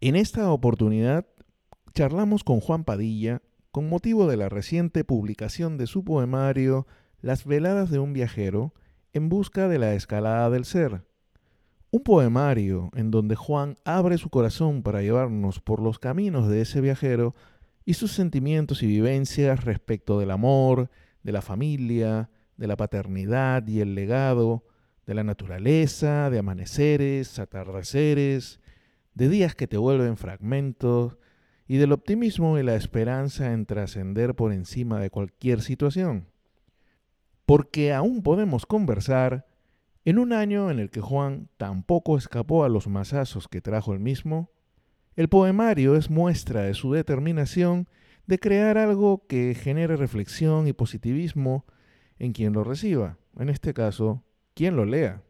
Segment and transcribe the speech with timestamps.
[0.00, 1.26] En esta oportunidad
[1.92, 6.86] charlamos con Juan Padilla con motivo de la reciente publicación de su poemario
[7.20, 8.72] Las veladas de un viajero
[9.12, 11.04] en busca de la escalada del ser.
[11.90, 16.80] Un poemario en donde Juan abre su corazón para llevarnos por los caminos de ese
[16.80, 17.34] viajero
[17.84, 20.90] y sus sentimientos y vivencias respecto del amor,
[21.24, 24.64] de la familia, de la paternidad y el legado,
[25.06, 28.60] de la naturaleza, de amaneceres, atardeceres,
[29.18, 31.18] de días que te vuelven fragmentos,
[31.66, 36.28] y del optimismo y la esperanza en trascender por encima de cualquier situación.
[37.44, 39.48] Porque aún podemos conversar
[40.04, 43.98] en un año en el que Juan tampoco escapó a los masazos que trajo el
[43.98, 44.52] mismo,
[45.16, 47.88] el poemario es muestra de su determinación
[48.28, 51.66] de crear algo que genere reflexión y positivismo
[52.20, 54.22] en quien lo reciba, en este caso,
[54.54, 55.22] quien lo lea.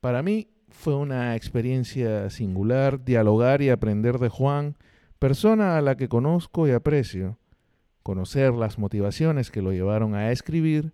[0.00, 4.76] Para mí fue una experiencia singular dialogar y aprender de Juan,
[5.18, 7.38] persona a la que conozco y aprecio,
[8.02, 10.92] conocer las motivaciones que lo llevaron a escribir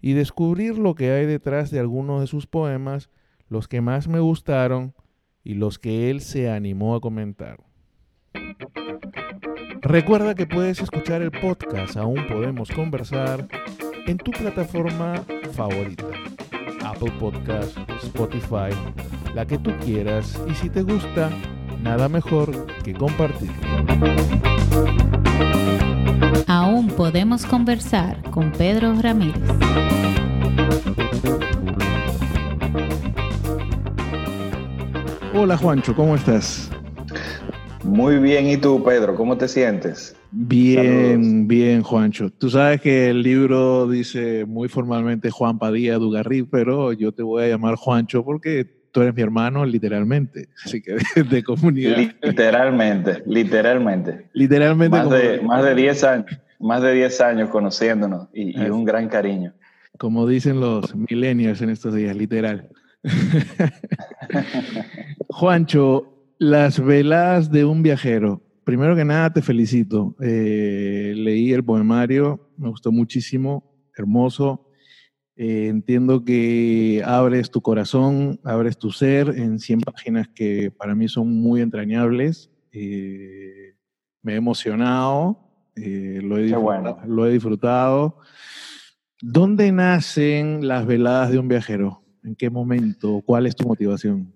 [0.00, 3.10] y descubrir lo que hay detrás de algunos de sus poemas,
[3.48, 4.94] los que más me gustaron
[5.44, 7.58] y los que él se animó a comentar.
[9.82, 13.48] Recuerda que puedes escuchar el podcast Aún Podemos Conversar
[14.06, 16.06] en tu plataforma favorita.
[17.00, 18.76] Apple Podcast, Spotify,
[19.34, 21.30] la que tú quieras y si te gusta,
[21.82, 23.50] nada mejor que compartir.
[26.46, 29.40] Aún podemos conversar con Pedro Ramírez.
[35.32, 36.70] Hola Juancho, ¿cómo estás?
[37.82, 39.14] Muy bien, ¿y tú, Pedro?
[39.14, 40.19] ¿Cómo te sientes?
[40.32, 42.30] Bien, bien, Juancho.
[42.30, 47.44] Tú sabes que el libro dice muy formalmente Juan Padilla Dugarrí, pero yo te voy
[47.44, 50.48] a llamar Juancho porque tú eres mi hermano, literalmente.
[50.64, 50.96] Así que
[51.30, 51.96] de, comunidad.
[52.22, 54.28] Literalmente, literalmente.
[54.32, 54.96] Literalmente.
[54.96, 56.26] Más, de, más de 10 años,
[56.58, 59.52] más de 10 años conociéndonos y, y un gran cariño.
[59.98, 62.68] Como dicen los millennials en estos días, literal.
[65.28, 66.06] Juancho,
[66.38, 68.42] las velas de un viajero.
[68.70, 70.14] Primero que nada, te felicito.
[70.20, 74.68] Eh, leí el poemario, me gustó muchísimo, hermoso.
[75.34, 81.08] Eh, entiendo que abres tu corazón, abres tu ser en 100 páginas que para mí
[81.08, 82.48] son muy entrañables.
[82.70, 83.74] Eh,
[84.22, 86.50] me he emocionado, lo he,
[87.08, 88.18] lo he disfrutado.
[89.20, 92.04] ¿Dónde nacen las veladas de un viajero?
[92.22, 93.20] ¿En qué momento?
[93.26, 94.32] ¿Cuál es tu motivación?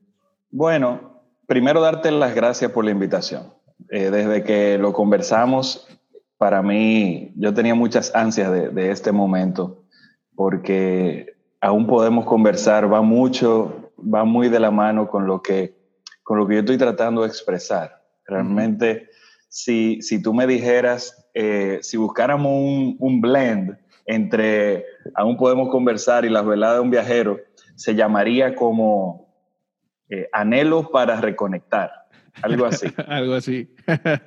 [0.50, 3.55] Bueno, primero darte las gracias por la invitación.
[3.91, 5.89] Eh, desde que lo conversamos,
[6.37, 9.85] para mí, yo tenía muchas ansias de, este momento,
[10.35, 15.77] porque aún podemos conversar, va mucho, va muy de la mano con lo que,
[16.23, 18.03] con lo que yo estoy tratando de expresar.
[18.27, 19.09] Realmente,
[19.49, 26.25] si, si tú me dijeras, eh, si buscáramos un, un blend entre aún podemos conversar
[26.25, 27.39] y las veladas de un viajero,
[27.75, 29.35] se llamaría como
[30.11, 31.91] eh, anhelo para reconectar,
[32.43, 32.87] algo así.
[33.09, 33.75] algo así.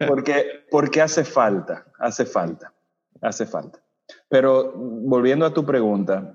[0.08, 2.74] porque, porque hace falta, hace falta,
[3.22, 3.80] hace falta.
[4.30, 6.34] Pero volviendo a tu pregunta,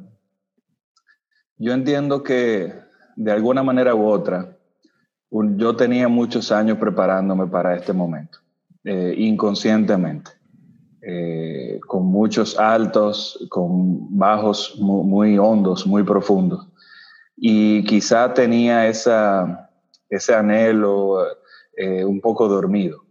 [1.56, 2.75] yo entiendo que
[3.16, 4.56] de alguna manera u otra,
[5.31, 8.38] yo tenía muchos años preparándome para este momento,
[8.84, 10.31] eh, inconscientemente.
[11.05, 16.69] Eh, con muchos altos, con bajos muy, muy, hondos, muy profundos.
[17.37, 19.69] Y quizá tenía esa,
[20.09, 21.27] ese anhelo
[21.77, 23.05] eh, un poco dormido.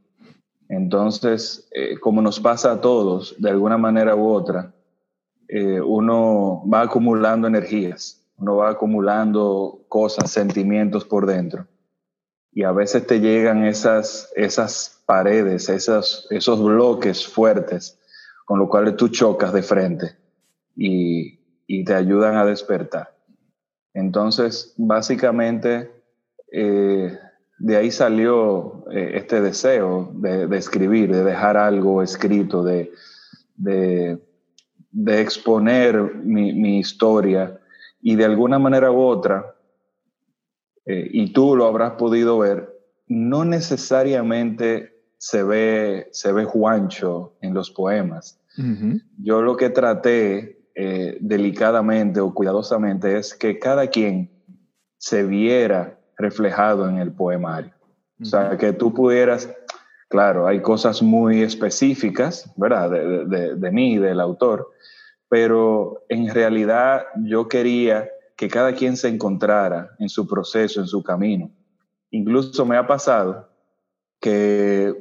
[0.69, 4.73] Entonces, eh, como nos pasa a todos, de alguna manera u otra,
[5.47, 11.67] eh, uno va acumulando energías, uno va acumulando cosas, sentimientos por dentro.
[12.53, 17.99] Y a veces te llegan esas, esas paredes, esas, esos bloques fuertes
[18.45, 20.15] con los cuales tú chocas de frente
[20.75, 23.13] y, y te ayudan a despertar.
[23.93, 25.91] Entonces, básicamente,
[27.61, 32.91] de ahí salió eh, este deseo de, de, escribir, de dejar algo escrito, de,
[33.55, 34.19] de,
[34.91, 37.59] de exponer mi, mi, historia
[38.01, 39.55] y de alguna manera u otra,
[40.87, 42.67] eh, y tú lo habrás podido ver,
[43.07, 48.39] no necesariamente se ve, se ve Juancho en los poemas.
[48.57, 49.01] Uh -huh.
[49.19, 54.31] Yo lo que traté eh, delicadamente o cuidadosamente es que cada quien
[54.97, 57.71] se viera reflejado en el poemario.
[57.71, 58.23] Uh -huh.
[58.23, 59.49] O sea, que tú pudieras,
[60.09, 62.89] claro, hay cosas muy específicas, ¿verdad?
[62.91, 64.69] De, de, de mí, del autor,
[65.29, 71.03] pero en realidad yo quería que cada quien se encontrara en su proceso, en su
[71.03, 71.51] camino.
[72.11, 73.47] Incluso me ha pasado
[74.19, 74.93] que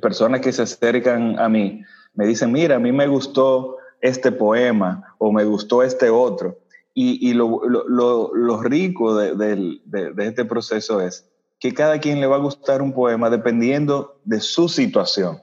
[0.00, 1.82] personas que se acercan a mí
[2.14, 6.58] me dicen, mira, a mí me gustó este poema o me gustó este otro.
[6.96, 9.80] Y, lo, rico de,
[10.18, 14.68] este proceso es que cada quien le va a gustar un poema dependiendo de su
[14.68, 15.42] situación.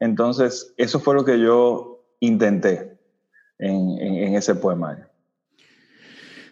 [0.00, 2.98] Entonces, eso fue lo que yo intenté
[3.58, 5.06] en, ese poemario.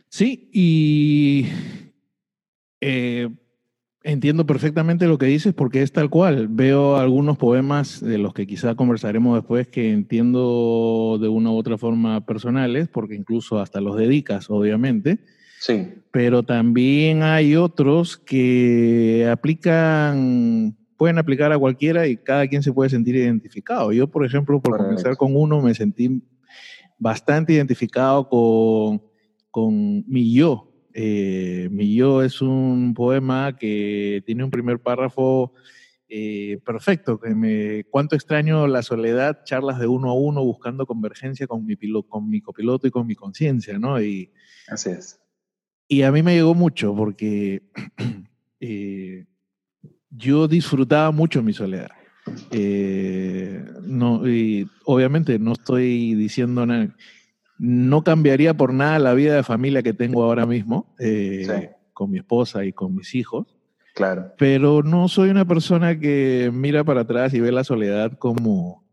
[0.08, 1.48] Sí, y
[2.80, 3.28] eh,
[4.08, 6.46] Entiendo perfectamente lo que dices porque es tal cual.
[6.46, 11.76] Veo algunos poemas de los que quizá conversaremos después que entiendo de una u otra
[11.76, 15.18] forma personales, porque incluso hasta los dedicas, obviamente.
[15.58, 15.88] Sí.
[16.12, 22.90] Pero también hay otros que aplican, pueden aplicar a cualquiera y cada quien se puede
[22.90, 23.92] sentir identificado.
[23.92, 26.22] Yo, por ejemplo, por comenzar con uno, me sentí
[26.96, 29.02] bastante identificado con,
[29.50, 35.52] con mi yo, eh, Mi yo es un poema que tiene un primer párrafo
[36.08, 41.46] eh, perfecto, que me, cuánto extraño la soledad, charlas de uno a uno buscando convergencia
[41.46, 41.76] con mi,
[42.08, 44.00] con mi copiloto y con mi conciencia, ¿no?
[44.00, 44.32] Y,
[44.68, 45.20] Así es.
[45.86, 47.62] Y a mí me llegó mucho porque
[48.60, 49.26] eh,
[50.08, 51.90] yo disfrutaba mucho mi soledad.
[53.82, 56.96] no, y obviamente no estoy diciendo nada
[57.58, 62.18] no cambiaría por nada la vida de familia que tengo ahora mismo, eh, con mi
[62.18, 63.56] esposa y con mis hijos.
[63.94, 64.32] Claro.
[64.36, 68.84] Pero no soy una persona que mira para atrás y ve la soledad como,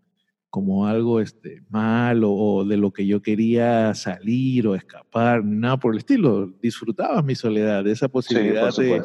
[0.49, 5.93] como algo este, malo o de lo que yo quería salir o escapar, nada por
[5.93, 6.53] el estilo.
[6.61, 9.01] Disfrutaba mi soledad, esa posibilidad de,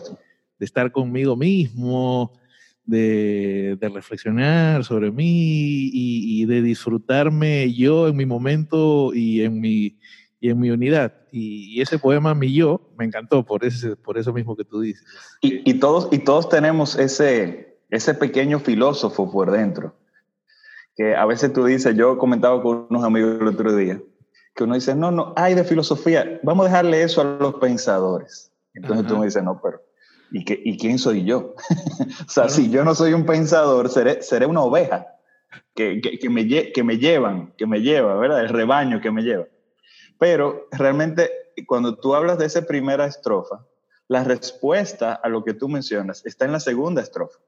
[0.58, 2.32] de, estar conmigo mismo,
[2.88, 9.98] de, reflexionar sobre mí y, de disfrutarme yo en mi momento y en mi,
[10.40, 11.12] y en mi unidad.
[11.30, 15.04] Y, ese poema, Mi Yo, me encantó por, ese, por eso mismo que tú dices.
[15.40, 19.94] Y, todos, y todos tenemos ese, ese pequeño filósofo por dentro.
[20.96, 24.00] Que a veces tú dices, yo comentaba con unos amigos el otro día,
[24.54, 28.50] que uno dice, no, no, hay de filosofía, vamos a dejarle eso a los pensadores.
[28.74, 29.80] Entonces tú me dices, no, pero
[30.30, 31.54] ¿Y, ¿Y quién soy yo?
[32.26, 35.06] o sea, si yo no soy un pensador, seré, seré una oveja
[35.74, 38.40] que, que, me, que me llevan, que me lleva, ¿verdad?
[38.40, 39.46] El rebaño que me lleva.
[40.18, 41.30] Pero realmente,
[41.66, 43.64] cuando tú hablas de esa primera estrofa,
[44.08, 47.38] la respuesta a lo que tú mencionas está en la segunda estrofa.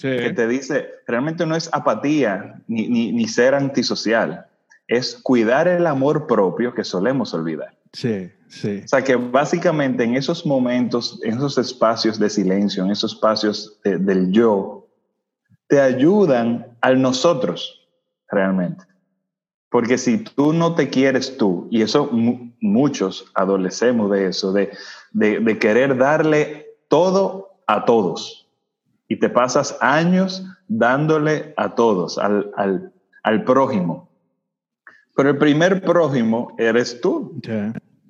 [0.00, 4.46] Que te dice, realmente no es apatía ni, ni, ni ser antisocial,
[4.86, 7.76] es cuidar el amor propio que solemos olvidar.
[7.92, 8.82] Sí, sí.
[8.84, 13.80] O sea que básicamente en esos momentos, en esos espacios de silencio, en esos espacios
[13.84, 14.86] del yo,
[15.68, 17.88] te ayudan al nosotros
[18.30, 18.84] realmente.
[19.70, 24.70] Porque si tú no te quieres tú, y eso muchos adolecemos de eso, de,
[25.12, 28.48] de, querer darle todo a todos,
[29.08, 32.92] y te pasas años dándole a todos, al, al,
[33.22, 34.08] al prójimo,
[35.14, 37.38] pero el primer prójimo eres tú.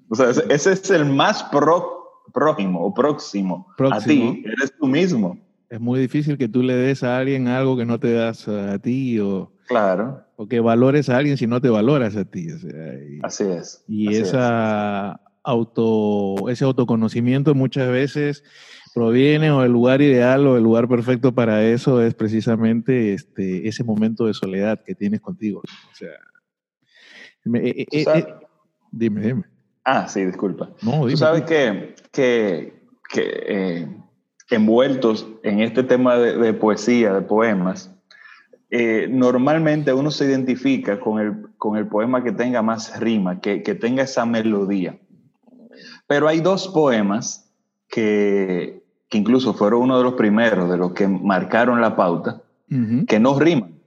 [0.08, 1.44] O sea, ese, es el más
[2.32, 5.38] prójimo o próximo, a ti, eres tú mismo.
[5.68, 8.78] Es muy difícil que tú le des a alguien algo que no te das a
[8.78, 10.24] ti o, claro.
[10.36, 12.48] o que valores a alguien si no te valoras a ti.
[13.22, 13.84] así es.
[13.86, 18.44] Y esa auto, ese autoconocimiento muchas veces
[18.94, 23.84] proviene o el lugar ideal o el lugar perfecto para eso es precisamente este, ese
[23.84, 25.60] momento de soledad que tienes contigo.
[25.60, 26.10] O sea,
[27.54, 28.26] eh, eh, eh,
[28.90, 29.57] dime, dime.
[29.90, 30.68] Ah, sí, disculpa.
[30.82, 32.74] No, Tú sabes que, que,
[33.08, 33.88] que
[34.50, 37.90] envueltos en este tema de, poesía, de poemas,
[39.08, 43.74] normalmente uno se identifica con el, con el poema que tenga más rima, que, que
[43.74, 44.98] tenga esa melodía.
[46.06, 47.50] Pero hay dos poemas
[47.88, 52.42] que, que, incluso fueron uno de los primeros, de los que marcaron la pauta,
[53.06, 53.80] que no riman.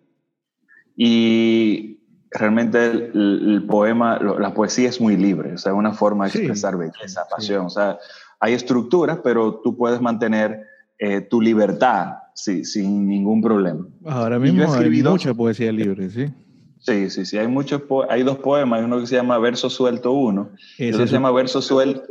[0.95, 1.99] Y
[2.31, 6.77] realmente el, poema, la poesía es muy libre, o sea, es una forma de expresar
[6.77, 7.99] belleza, pasión, o sea,
[8.39, 10.65] hay estructuras, pero tú puedes mantener
[10.97, 13.85] eh, tu libertad sin ningún problema.
[14.05, 16.33] Ahora mismo hay mucha poesía libre, ¿sí?
[16.79, 20.13] Sí, sí, sí, hay muchos, hay dos poemas, hay uno que se llama Verso Suelto
[20.13, 22.03] 1, y otro se llama Verso Suelto,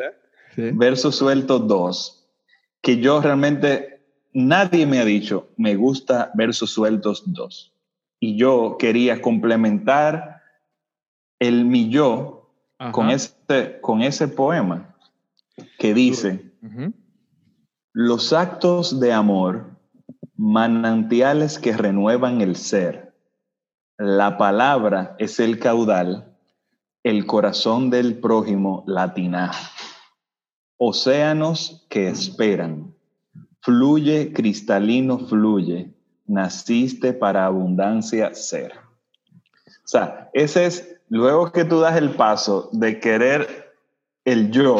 [0.56, 2.28] Verso Suelto 2,
[2.82, 4.02] que yo realmente,
[4.34, 7.72] nadie me ha dicho, me gusta Versos Sueltos 2
[8.20, 10.42] y yo quería complementar
[11.40, 12.52] el mi yo
[12.92, 14.94] con ese, con ese poema
[15.78, 16.52] que dice,
[17.92, 19.78] los actos de amor,
[20.36, 23.14] manantiales que renuevan el ser,
[23.98, 26.36] la palabra es el caudal,
[27.02, 29.50] el corazón del prójimo latina,
[30.78, 32.94] océanos que esperan,
[33.60, 35.94] fluye, cristalino, fluye,
[36.30, 38.72] naciste para abundancia ser.
[39.84, 43.74] O sea, ese es, luego que tú das el paso de querer
[44.24, 44.76] el yo,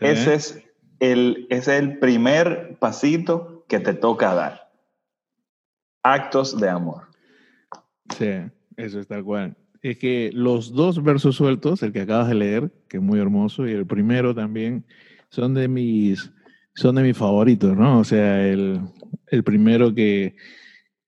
[0.00, 0.64] ese, es
[0.98, 4.70] el, ese es el primer pasito que te toca dar.
[6.02, 7.04] Actos de amor.
[8.18, 8.30] Sí,
[8.76, 9.56] eso es tal cual.
[9.82, 13.68] Es que los dos versos sueltos, el que acabas de leer, que es muy hermoso,
[13.68, 14.84] y el primero también,
[15.28, 16.32] son de mis,
[16.74, 18.00] son de mis favoritos, ¿no?
[18.00, 18.80] O sea, el,
[19.30, 20.36] el primero que,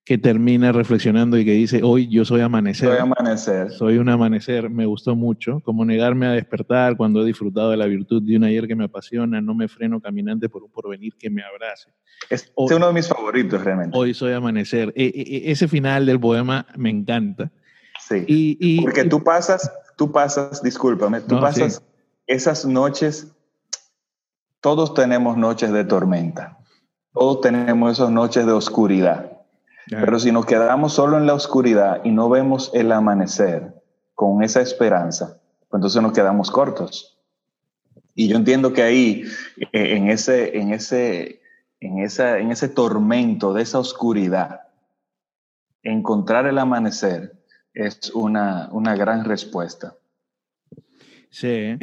[0.05, 2.89] que termina reflexionando y que dice, hoy yo soy amanecer.
[2.89, 3.71] Soy amanecer.
[3.71, 7.87] Soy un amanecer, me gustó mucho, como negarme a despertar cuando he disfrutado de la
[7.87, 11.31] virtud de un ayer que me apasiona, no me freno caminante por un porvenir que
[11.31, 11.91] me abrace.
[12.31, 13.97] Es, uno de mis favoritos realmente.
[13.97, 14.93] Hoy soy amanecer.
[14.97, 17.53] E, e, e, ese final del poema me encanta.
[18.01, 18.25] Sí.
[18.27, 21.83] Y, Porque tú pasas, tú pasas, discúlpame, tú pasas
[22.27, 23.33] esas noches,
[24.61, 26.59] todos tenemos noches de tormenta,
[27.13, 29.33] todos tenemos esas noches de oscuridad.
[29.89, 33.75] Pero si nos quedamos solo en la oscuridad y no vemos el amanecer
[34.15, 37.19] con esa esperanza, pues entonces nos quedamos cortos.
[38.15, 39.25] Y yo entiendo que ahí,
[39.73, 41.41] eh, en ese, en ese,
[41.81, 44.61] en esa, en ese tormento de esa oscuridad,
[45.83, 47.33] encontrar el amanecer
[47.75, 49.97] es una, una gran respuesta.
[51.31, 51.79] Sí.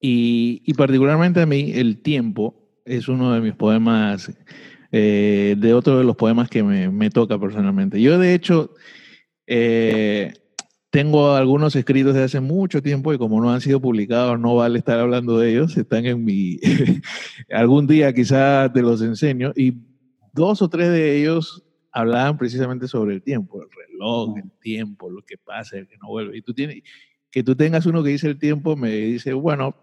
[0.00, 4.32] Y, y, particularmente a mí, el tiempo es uno de mis poemas,
[4.92, 8.00] eh, de otro de los poemas que me, me toca personalmente.
[8.00, 8.74] Yo, de hecho,
[9.46, 10.32] eh,
[10.90, 14.78] tengo algunos escritos de hace mucho tiempo y como no han sido publicados, no vale
[14.78, 15.76] estar hablando de ellos.
[15.76, 16.58] Están en mi.
[17.50, 19.52] Algún día quizás te los enseño.
[19.56, 19.74] Y
[20.32, 25.22] dos o tres de ellos hablaban precisamente sobre el tiempo, el reloj, el tiempo, lo
[25.22, 26.36] que pasa, el que no vuelve.
[26.36, 26.82] Y tú tienes,
[27.30, 29.74] que tú tengas uno que dice el tiempo, me dice, bueno,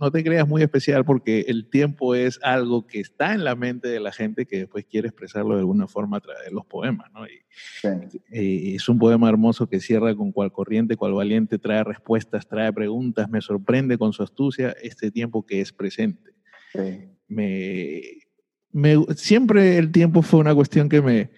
[0.00, 3.88] no te creas muy especial porque el tiempo es algo que está en la mente
[3.88, 7.10] de la gente que después quiere expresarlo de alguna forma a través de los poemas,
[7.12, 7.26] ¿no?
[7.26, 7.40] Y,
[8.30, 12.72] eh, es un poema hermoso que cierra con cual corriente, cual valiente, trae respuestas, trae
[12.72, 16.32] preguntas, me sorprende con su astucia este tiempo que es presente.
[17.28, 18.02] Me,
[18.72, 21.30] me, siempre el tiempo fue una cuestión que me,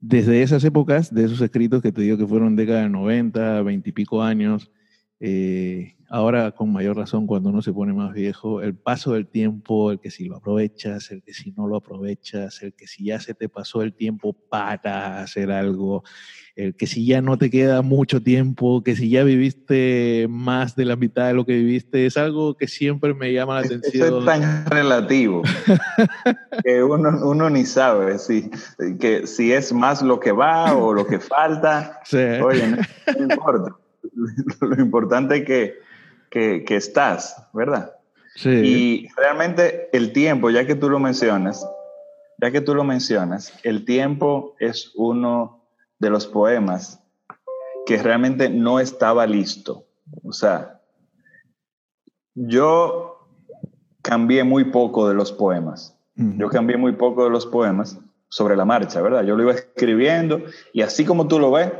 [0.00, 3.88] desde esas épocas, de esos escritos que te digo que fueron década de 90, 20
[3.88, 4.70] y pico años,
[5.20, 9.90] eh, ahora con mayor razón cuando uno se pone más viejo, el paso del tiempo,
[9.90, 13.20] el que si lo aprovechas, el que si no lo aprovechas, el que si ya
[13.20, 16.04] se te pasó el tiempo para hacer algo,
[16.54, 20.84] el que si ya no te queda mucho tiempo, que si ya viviste más de
[20.84, 24.06] la mitad de lo que viviste, es algo que siempre me llama la atención.
[24.06, 25.42] Eso es tan relativo
[26.64, 28.50] que uno, uno, ni sabe si,
[28.98, 32.00] que, si es más lo que va o lo que falta.
[32.42, 32.76] Oye,
[33.18, 33.76] no importa.
[34.60, 37.92] lo importante es que, que, estás, ¿verdad?
[38.34, 38.50] Sí.
[38.50, 41.66] Y realmente el tiempo, ya que tú lo mencionas,
[42.40, 45.64] ya que tú lo mencionas, el tiempo es uno
[45.98, 47.02] de los poemas
[47.86, 49.86] que realmente no estaba listo.
[50.22, 50.80] O sea,
[52.34, 53.28] yo
[54.02, 55.94] cambié muy poco de los poemas.
[56.14, 57.96] Yo cambié muy poco de los poemas
[58.28, 59.22] sobre la marcha, ¿verdad?
[59.22, 61.70] Yo lo iba escribiendo y así como tú lo ves,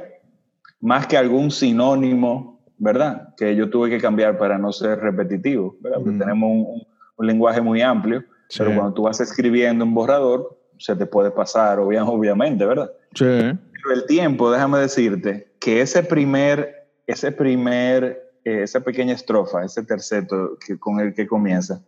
[0.81, 3.35] más que algún sinónimo, ¿verdad?
[3.37, 5.99] Que yo tuve que cambiar para no ser repetitivo, ¿verdad?
[6.03, 8.25] Porque tenemos un, lenguaje muy amplio,
[8.57, 12.91] pero cuando tú vas escribiendo un borrador, se te puede pasar, obviamente, ¿verdad?
[13.15, 13.25] Sí.
[13.25, 19.83] Pero el tiempo, déjame decirte, que ese primer, ese primer, eh, esa pequeña estrofa, ese
[19.83, 21.83] terceto que, con el que comienza,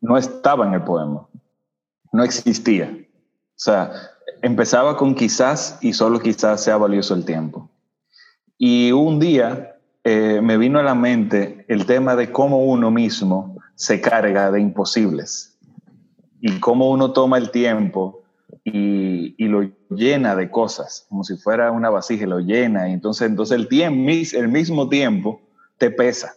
[0.00, 1.26] no estaba en el poema,
[2.12, 2.90] no existía.
[2.90, 3.92] O sea,
[4.42, 7.69] empezaba con quizás y solo quizás sea valioso el tiempo.
[8.62, 13.56] Y un día eh, me vino a la mente el tema de cómo uno mismo
[13.74, 15.58] se carga de imposibles
[16.42, 18.22] y cómo uno toma el tiempo
[18.62, 22.90] y, lo llena de cosas, como si fuera una vasija, lo llena.
[22.90, 25.40] Y entonces, entonces el, tiempo, el mismo tiempo
[25.78, 26.34] te pesa.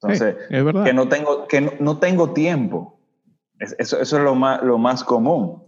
[0.00, 3.00] Entonces, que no tengo, que no, tengo tiempo.
[3.58, 5.64] Eso, eso, es lo más, lo más común.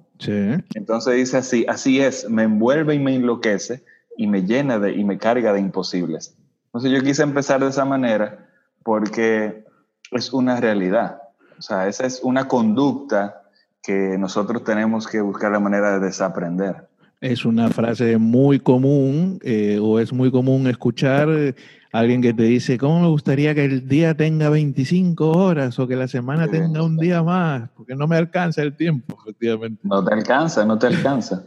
[0.75, 3.83] Entonces dice así, así es, me envuelve y me enloquece
[4.18, 6.37] y me llena de, y me carga de imposibles.
[6.66, 8.50] Entonces yo quise empezar de esa manera
[8.82, 9.64] porque
[10.10, 11.22] es una realidad.
[11.56, 13.42] O sea, esa es una conducta
[13.80, 16.88] que nosotros tenemos que buscar la manera de desaprender.
[17.20, 21.54] Es una frase muy común eh, o es muy común escuchar
[21.90, 25.96] Alguien que te dice, ¿cómo me gustaría que el día tenga 25 horas o que
[25.96, 27.70] la semana tenga un día más?
[27.75, 29.80] Porque no me alcanza el tiempo, efectivamente.
[29.84, 31.44] No te alcanza, no te alcanza.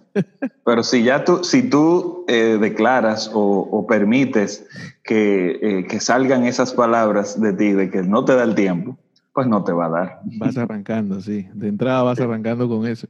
[0.65, 4.65] Pero si ya tú, si tú eh, declaras o, permites
[5.03, 8.97] que, eh, que, salgan esas palabras de ti, de que no te da el tiempo,
[9.33, 10.19] pues no te va a dar.
[10.39, 11.47] Vas arrancando, sí.
[11.53, 13.07] De entrada vas arrancando con eso.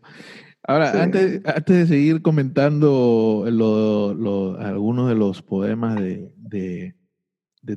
[0.63, 6.93] Ahora, antes, antes de seguir comentando algunos de los poemas de,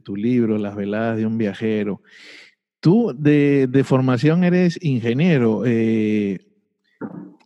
[0.03, 2.03] tu libro, Las veladas de un viajero,
[2.81, 5.63] tú de, formación eres ingeniero.
[5.65, 6.47] Eh,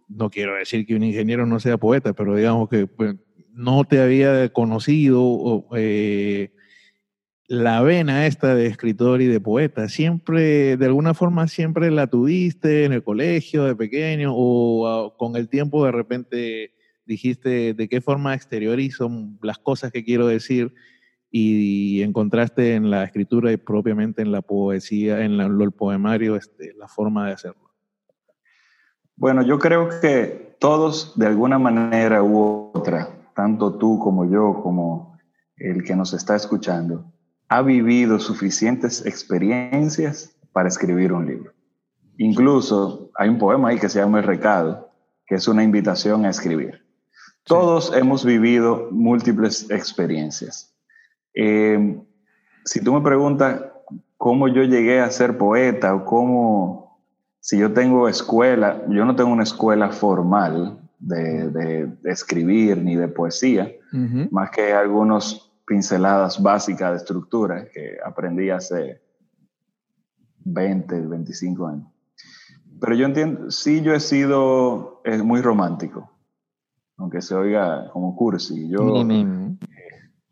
[0.08, 3.14] no quiero decir que un ingeniero no sea poeta, pero digamos que pues,
[3.52, 6.52] no te había conocido eh,
[7.48, 9.88] la vena esta de escritor y de poeta.
[9.88, 15.48] Siempre, de alguna forma, siempre la tuviste en el colegio de pequeño o con el
[15.48, 16.74] tiempo de repente
[17.06, 20.74] dijiste de qué forma exteriorizo las cosas que quiero decir
[21.30, 26.86] y encontraste en la escritura y propiamente en la poesía, en el poemario, este, la
[26.86, 27.70] forma de hacerlo.
[29.16, 35.18] Bueno, yo creo que todos de alguna manera u otra, tanto tú como yo, como
[35.56, 37.12] el que nos está escuchando,
[37.48, 41.52] ha vivido suficientes experiencias para escribir un libro.
[42.18, 44.90] Incluso hay un poema ahí que se llama El Recado,
[45.26, 46.84] que es una invitación a escribir.
[47.44, 50.74] Todos hemos vivido múltiples experiencias.
[51.34, 51.98] Eh,
[52.64, 53.62] si tú me preguntas
[54.16, 56.98] cómo yo llegué a ser poeta o cómo
[57.40, 63.72] si yo tengo escuela, yo no tengo una escuela formal de, escribir ni de poesía,
[64.30, 69.02] más que algunas pinceladas básicas de estructura que aprendí hace
[70.44, 71.86] 20, 25 años.
[72.80, 76.10] Pero yo entiendo, sí yo he sido es muy romántico,
[76.96, 78.68] aunque se oiga como cursi.
[78.68, 79.04] Yo,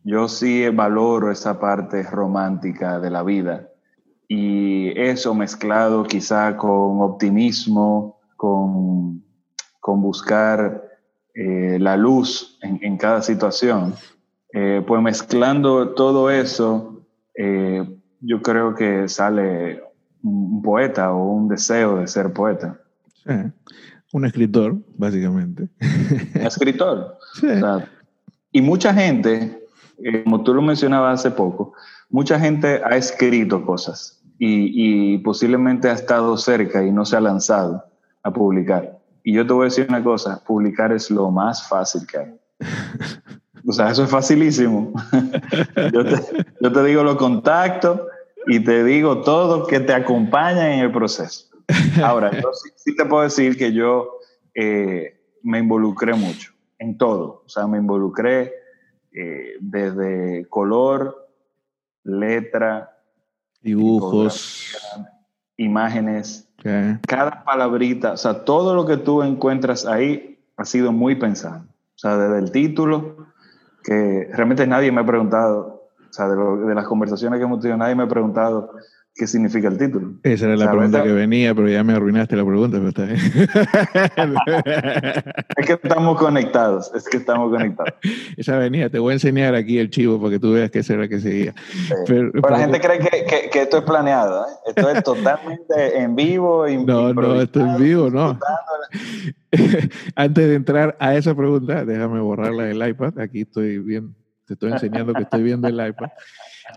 [0.04, 3.68] yo sí valoro esa parte romántica de la vida
[4.28, 9.22] y eso mezclado quizá con optimismo, con,
[9.82, 10.82] buscar
[11.34, 13.94] eh, la luz en, cada situación,
[14.58, 17.02] eh, pues mezclando todo eso,
[17.34, 17.86] eh,
[18.22, 19.82] yo creo que sale
[20.22, 22.80] un, poeta o un deseo de ser poeta.
[24.14, 25.68] Un escritor, básicamente.
[26.34, 27.18] escritor.
[28.50, 29.62] y mucha gente,
[30.24, 31.74] como tú lo mencionabas hace poco,
[32.08, 37.84] mucha gente ha escrito cosas y, posiblemente ha estado cerca y no se ha lanzado
[38.22, 39.00] a publicar.
[39.22, 42.34] Y yo te voy a decir una cosa, publicar es lo más fácil que hay.
[43.66, 44.92] O sea, eso es facilísimo.
[46.60, 48.00] yo, te, digo los contactos
[48.46, 51.46] y te digo todo que te acompaña en el proceso.
[52.02, 54.18] Ahora, yo sí, te puedo decir que yo
[54.54, 57.42] eh, me involucré mucho en todo.
[57.44, 58.52] O sea, me involucré
[59.12, 61.28] eh, desde color,
[62.04, 62.96] letra,
[63.66, 64.76] Dibujos.
[65.56, 66.48] Imágenes.
[67.06, 71.64] Cada palabrita, o sea, todo lo que tú encuentras ahí ha sido muy pensado.
[71.64, 73.26] O sea, desde el título,
[73.86, 77.78] que realmente nadie me ha preguntado, o sea, de, de las conversaciones que hemos tenido,
[77.78, 78.72] nadie me ha preguntado
[79.16, 80.12] qué significa el título.
[80.22, 83.18] Esa era la pregunta que venía, pero ya me arruinaste la pregunta, pero está bien.
[85.56, 87.94] es que estamos conectados, es que estamos conectados.
[88.36, 91.08] Esa venía, te voy a enseñar aquí el chivo para que tú veas qué será
[91.08, 91.54] que seguía.
[92.06, 94.48] Pero, la gente cree que, que, esto es planeado, ¿eh?
[94.66, 96.66] esto es totalmente en vivo.
[96.86, 98.38] No, no, esto es en vivo, no.
[100.14, 104.14] Antes de entrar a esa pregunta, déjame borrarla del iPad, aquí estoy bien,
[104.46, 106.08] te estoy enseñando que estoy viendo el iPad.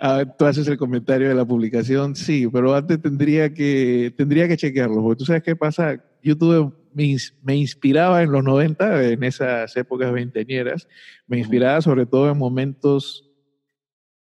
[0.02, 4.58] Ah, tú haces el comentario de la publicación, sí, pero antes tendría que, tendría que
[4.58, 9.75] chequearlo, porque tú sabes qué pasa, YouTube me, me inspiraba en los 90, en esas
[9.75, 10.88] épocas veinteñeras,
[11.28, 13.30] me inspiraba sobre todo en momentos,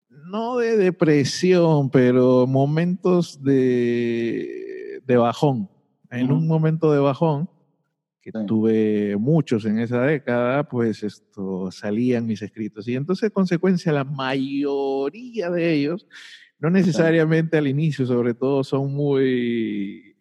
[0.10, 5.70] no de depresión, pero momentos de, de bajón.
[6.12, 7.50] En un momento de bajón,
[8.26, 12.88] que tuve muchos en esa década, pues esto salían mis escritos.
[12.88, 16.08] Y entonces, consecuencia, la mayoría de ellos,
[16.58, 20.16] no necesariamente al inicio, sobre todo, son muy,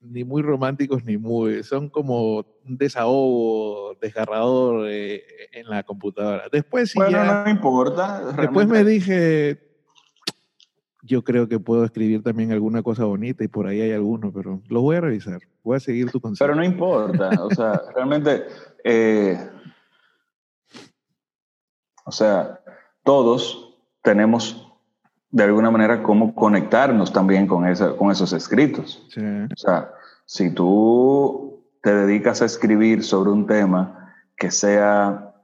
[0.00, 6.44] ni muy románticos, ni muy, son como un desahogo desgarrador eh, en la computadora.
[6.52, 8.36] Después bueno, no importa.
[8.38, 9.65] Después me dije,
[11.06, 14.60] yo creo que puedo escribir también alguna cosa bonita y por ahí hay alguno, pero
[14.68, 15.40] lo voy a revisar.
[15.62, 16.46] Voy a seguir tu consejo.
[16.46, 18.44] Pero no importa, o sea, realmente,
[18.84, 19.38] eh,
[22.04, 22.60] o sea,
[23.04, 24.62] todos tenemos
[25.30, 29.06] de alguna manera cómo conectarnos también con, esa, con esos escritos.
[29.16, 29.92] O sea,
[30.24, 35.34] si tú te dedicas a escribir sobre un tema que sea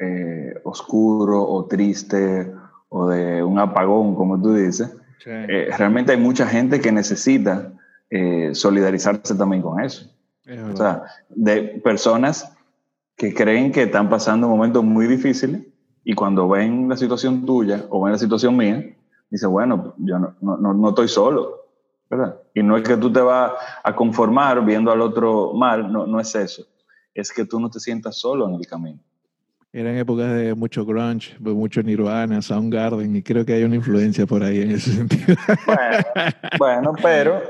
[0.00, 2.52] eh, oscuro o triste
[2.88, 4.96] o de un apagón, como tú dices,
[5.26, 7.72] eh, realmente hay mucha gente que necesita
[8.10, 10.10] eh, solidarizarse también con eso.
[10.72, 12.56] O sea, de personas
[13.16, 15.62] que creen que están pasando momentos muy difíciles
[16.04, 18.96] y cuando ven la situación tuya o ven la situación mía,
[19.28, 21.58] dicen, bueno, yo no, no, no estoy solo.
[22.10, 22.40] ¿verdad?
[22.54, 26.20] Y no es que tú te vas a conformar viendo al otro mal, no, no
[26.20, 26.64] es eso.
[27.14, 29.00] Es que tú no te sientas solo en el camino.
[29.72, 34.26] Eran épocas de mucho grunge, de mucho Nirvana, Soundgarden, y creo que hay una influencia
[34.26, 35.36] por ahí en ese sentido.
[36.58, 37.42] Bueno, pero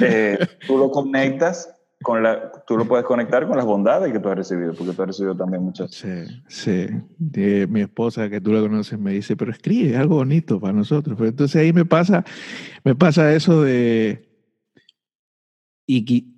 [0.00, 1.72] eh, tú lo conectas
[2.02, 5.02] con la, tú lo puedes conectar con las bondades que tú has recibido, porque tú
[5.02, 5.92] has recibido también muchas.
[5.92, 6.08] Sí,
[6.48, 6.88] sí.
[7.68, 11.16] mi esposa, que tú la conoces, me dice, pero escribe algo bonito para nosotros.
[11.16, 12.24] Pero entonces ahí me pasa,
[12.84, 14.28] me pasa eso de...
[15.86, 16.34] Y,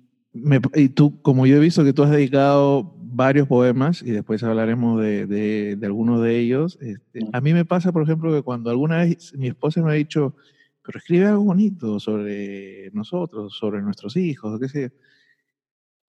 [0.73, 5.01] y tú, como yo he visto que tú has dedicado varios poemas y después hablaremos
[5.01, 6.77] de, de, algunos de ellos.
[6.81, 9.93] Este, a mí me pasa, por ejemplo, que cuando alguna vez mi esposa me ha
[9.93, 10.35] dicho,
[10.83, 14.91] pero escribe algo bonito sobre nosotros, sobre nuestros hijos, qué sé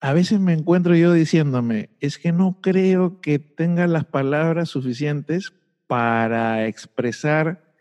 [0.00, 5.52] A veces me encuentro yo diciéndome, es que no creo que tenga las palabras suficientes
[5.86, 7.72] para expresar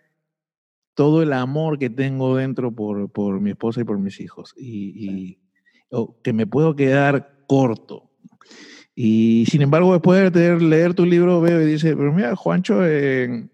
[0.93, 4.53] todo el amor que tengo dentro por, por mi esposa y por mis hijos.
[4.55, 5.39] Y, y
[6.23, 8.11] que me puedo quedar corto.
[8.95, 13.51] Y sin embargo, después de leer tu libro, veo y dice, pero mira, Juancho en,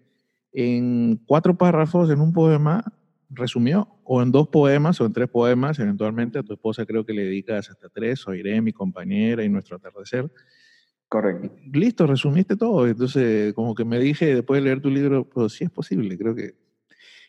[0.52, 2.84] en cuatro párrafos, en un poema,
[3.28, 7.12] resumió, o en dos poemas o en tres poemas, eventualmente a tu esposa creo que
[7.12, 10.30] le dedicas hasta tres, Oiré, mi compañera y nuestro atardecer.
[11.08, 11.50] Correcto.
[11.72, 12.86] Listo, resumiste todo.
[12.86, 16.34] Entonces, como que me dije, después de leer tu libro, pues sí es posible, creo
[16.34, 16.54] que...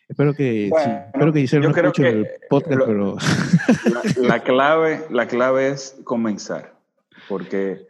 [0.06, 3.16] Espero que, sí, espero que hicieron no el podcast, pero...
[4.22, 6.78] La, clave, la clave es comenzar,
[7.26, 7.86] porque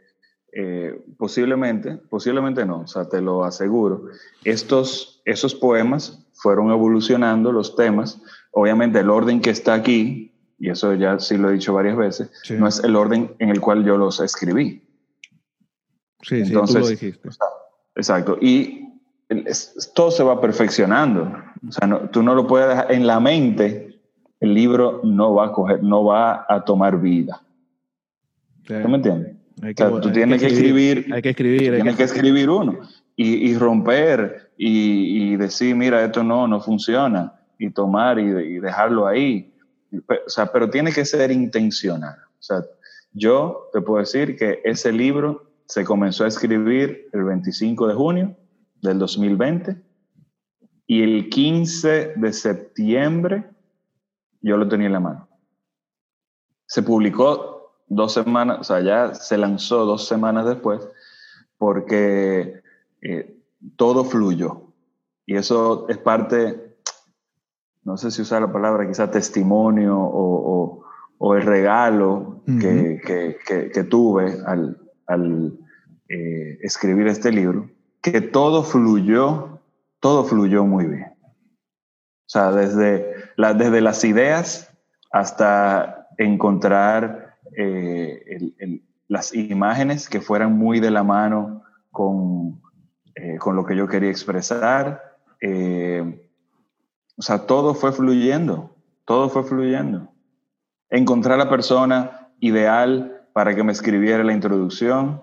[0.57, 4.05] eh, posiblemente, posiblemente no, o sea, te lo aseguro,
[4.45, 10.95] estos, esos poemas fueron evolucionando, los temas, obviamente el orden que está aquí, y eso
[10.95, 13.97] ya sí lo he dicho varias veces, no es el orden en el cual yo
[13.97, 14.87] los escribí.
[16.23, 17.29] Sí, Entonces, sí, tú lo dijiste.
[17.97, 18.89] exacto, y
[19.93, 21.33] todo se va perfeccionando,
[21.67, 24.01] o sea, tú no lo puedes dejar en la mente,
[24.39, 27.41] el libro no va a coger, no va a tomar vida.
[28.67, 29.44] ¿Tú me entiendes?
[30.01, 32.81] Tú tienes que, escribir, hay que escribir, tienes que, escribir uno
[33.17, 39.55] y, romper y, decir, mira, esto no, no funciona y tomar y, dejarlo ahí.
[39.93, 42.17] O sea, pero tiene que ser intencional.
[42.39, 42.63] O sea,
[43.13, 48.37] yo te puedo decir que ese libro se comenzó a escribir el 25 de junio
[48.83, 49.77] del 2020
[50.87, 53.45] y el 15 de septiembre
[54.43, 55.29] yo lo tenía en la mano.
[56.67, 57.54] Se publicó
[57.95, 60.87] dos semanas, o sea, ya se lanzó dos semanas después,
[61.59, 62.63] porque
[63.03, 63.37] eh,
[63.77, 64.63] todo fluyó.
[65.27, 66.77] Y eso es parte,
[67.83, 70.81] no sé si usar la palabra, quizá testimonio o,
[71.37, 75.59] el regalo que, tuve al,
[76.09, 77.71] eh, escribir este libro,
[78.03, 79.61] que todo fluyó,
[80.01, 81.15] todo fluyó muy bien.
[82.27, 84.71] O sea, desde, la, desde las ideas
[85.11, 87.24] hasta encontrar
[87.57, 92.61] eh, las imágenes que fueran muy de la mano con,
[93.15, 95.03] eh, con lo que yo quería expresar.
[95.41, 96.31] Eh,
[97.17, 100.09] o sea, todo fue fluyendo, todo fue fluyendo.
[100.91, 105.23] Encontrar la persona ideal para que me escribiera la introducción.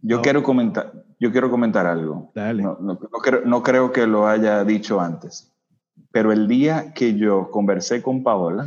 [0.00, 2.30] Yo, quiero, comentar, yo quiero comentar algo.
[2.34, 5.50] No, no, creo, no creo que lo haya dicho antes,
[6.10, 8.66] pero el día que yo conversé con Paola,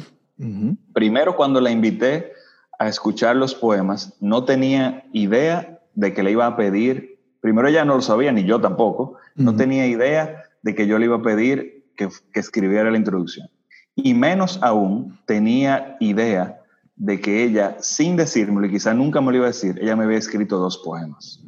[0.94, 2.34] Primero, cuando la invité
[2.80, 7.86] a escuchar los poemas, no tenía idea de que le iba a pedir, primero ella
[7.86, 11.22] no lo sabía, ni yo tampoco, no tenía idea de que yo le iba a
[11.22, 13.50] pedir que, escribiera la introducción.
[13.96, 16.62] Y menos aún tenía idea
[16.96, 20.04] de que ella, sin decírmelo, y quizá nunca me lo iba a decir, ella me
[20.04, 21.44] había escrito dos poemas.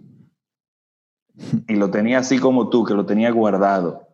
[1.68, 4.08] Y lo tenía así como tú, que lo tenía guardado.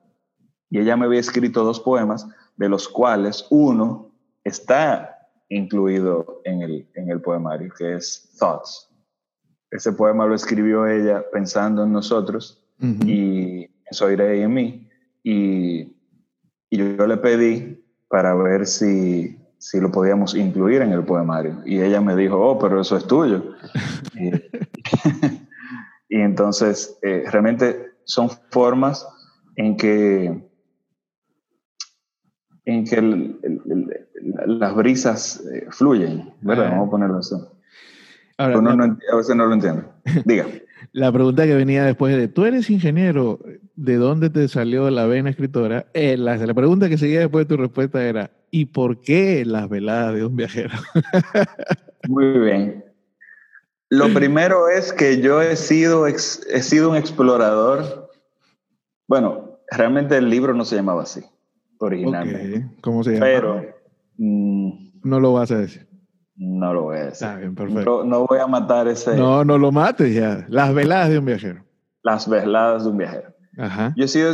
[0.69, 4.11] Y ella me había escrito dos poemas, de los cuales uno
[4.43, 5.14] está
[5.49, 8.89] incluido en el, en el poemario, que es Thoughts.
[9.71, 14.89] Ese poema lo escribió ella pensando en nosotros y en Soiré y en mí.
[15.23, 15.95] Y,
[16.71, 21.61] yo, le pedí para ver si, si lo podíamos incluir en el poemario.
[21.65, 23.55] Y ella me dijo, oh, pero eso es tuyo.
[26.09, 29.07] y, entonces, eh, realmente son formas
[29.55, 30.49] en que,
[32.65, 36.71] en que el, las brisas eh, fluyen, ¿verdad?
[36.71, 37.35] Vamos a ponerlo así.
[38.37, 39.83] a veces no lo entiende.
[40.25, 40.45] Diga.
[40.91, 43.39] La pregunta que venía después de, tú eres ingeniero,
[43.75, 45.87] ¿de dónde te salió la vena escritora?
[45.93, 49.67] Eh, la, la, pregunta que seguía después de tu respuesta era, ¿y por qué las
[49.67, 50.73] veladas de un viajero?
[52.07, 52.85] Muy bien.
[53.89, 58.09] Lo primero es que yo he sido, he sido un explorador.
[59.07, 61.21] Bueno, realmente el libro no se llamaba así,
[61.79, 62.67] originalmente.
[62.81, 63.25] ¿Cómo se llama?
[63.25, 63.64] Pero
[64.17, 65.87] Mm, No lo vas a decir.
[66.37, 67.27] no lo voy a decir.
[67.27, 68.03] Está bien, perfecto.
[68.03, 70.45] No, no voy a matar ese, No, no lo mates ya.
[70.49, 71.63] Las veladas de un viajero.
[72.03, 73.33] las veladas de un viajero.
[73.57, 73.93] Ajá.
[73.95, 74.33] Yo he sido,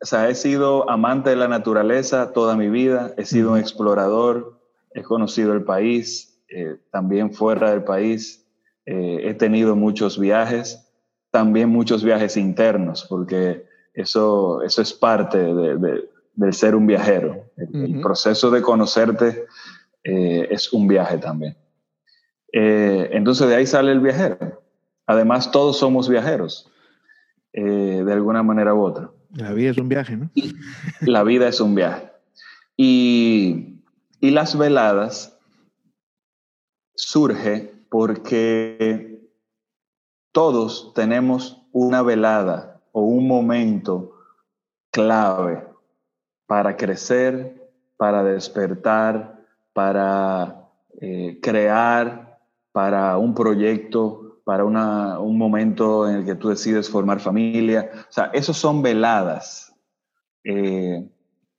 [0.00, 4.58] o sea, he sido amante de la naturaleza toda mi vida, he sido un explorador,
[4.94, 8.46] he conocido el país, eh, también fuera del país,
[8.86, 10.88] eh, he tenido muchos viajes,
[11.30, 13.64] también muchos viajes internos, porque
[13.94, 17.50] eso, eso es parte de- de- del ser un viajero.
[17.56, 19.46] El, proceso de conocerte
[20.04, 21.56] eh, es un viaje también.
[22.52, 24.62] Eh, entonces de ahí sale el viajero.
[25.06, 26.70] Además, todos somos viajeros,
[27.52, 29.10] eh, de alguna manera u otra.
[29.34, 30.30] La vida es un viaje, ¿no?
[31.00, 32.10] La vida es un viaje.
[32.76, 33.82] Y,
[34.20, 35.38] y las veladas
[36.94, 39.20] surge porque
[40.32, 44.12] todos tenemos una velada o un momento
[44.90, 45.71] clave
[46.46, 49.40] para crecer, para despertar,
[49.72, 50.58] para
[51.00, 52.38] eh, crear,
[52.72, 57.90] para un proyecto, para una- un momento en el que tú decides formar familia.
[58.08, 59.74] O sea, esos son veladas
[60.44, 61.08] eh,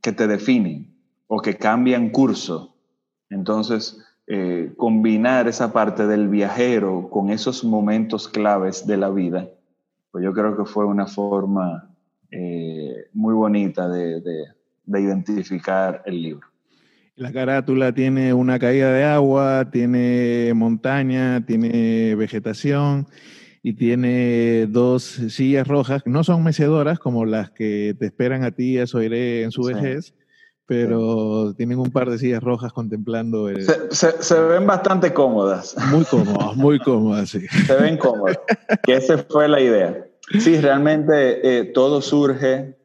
[0.01, 0.93] que te definen
[1.27, 2.75] o que cambian curso.
[3.29, 9.49] Entonces, eh, combinar esa parte del viajero con esos momentos claves de la vida,
[10.11, 11.89] pues yo creo que fue una forma
[13.13, 14.21] muy bonita de-
[14.85, 16.47] de identificar el libro.
[17.15, 23.07] La carátula tiene una caída de agua, tiene montaña, tiene vegetación
[23.61, 26.01] y tiene dos sillas rojas.
[26.05, 29.73] No son mecedoras como las que te esperan a ti a Soiré en su Sí.
[29.73, 30.15] vejez,
[30.65, 33.61] pero tienen un par de sillas rojas contemplando el...
[33.63, 37.41] Se, se- se ven bastante cómodas, Muy cómodas, muy cómodas, sí.
[37.67, 38.39] se ven cómodas,
[38.83, 40.03] que esa fue la idea.
[40.39, 42.75] Sí, realmente eh, todo surge,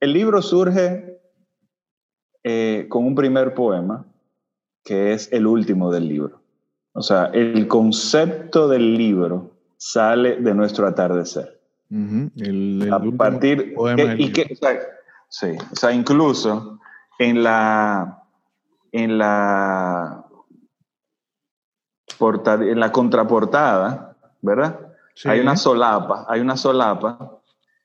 [0.00, 1.17] el libro surge
[2.44, 4.04] eh, con un primer poema,
[4.84, 6.40] que es el último del libro.
[6.92, 11.60] O sea, el concepto del libro sale de nuestro atardecer.
[11.90, 14.54] Ujú, el- el a partir poema que- del y que, libro.
[14.54, 14.80] o sea,
[15.28, 16.78] sí, o sea, incluso
[17.18, 18.14] en la
[18.92, 20.24] en la
[22.18, 24.80] portada, en la contraportada, ¿verdad?
[25.14, 25.28] Sí.
[25.28, 27.38] Hay una solapa, hay una solapa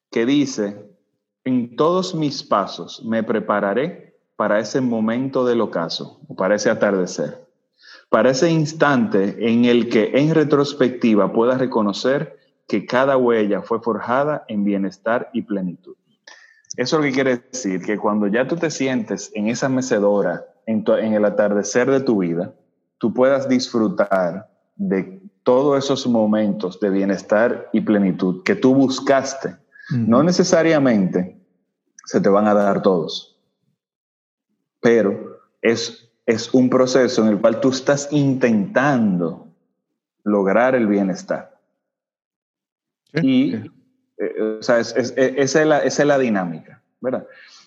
[0.10, 0.90] que dice,
[1.44, 4.03] en todos mis pasos me prepararé
[4.36, 7.48] para ese momento del ocaso, o para ese atardecer,
[8.10, 14.46] para ese instante en el que en retrospectiva puedas reconocer que cada huella fue forjada
[14.48, 15.96] en bienestar y plenitud.
[16.78, 20.84] Eso lo que quiere decir que cuando ya tú te sientes en esa mecedora, en,
[20.84, 22.54] tu- en el atardecer de tu vida,
[22.98, 29.56] tú puedas disfrutar de todos esos momentos de bienestar y plenitud que tú buscaste.
[29.92, 31.38] No necesariamente
[32.06, 33.33] se te van a dar todos,
[34.84, 39.48] pero es, es un proceso en el cual tú estás intentando
[40.24, 41.58] lograr el bienestar.
[43.14, 43.72] Sí, Y, sí.
[44.18, 47.26] eh, o sea, es- es- es- esa, es la, esa es la dinámica, ¿verdad?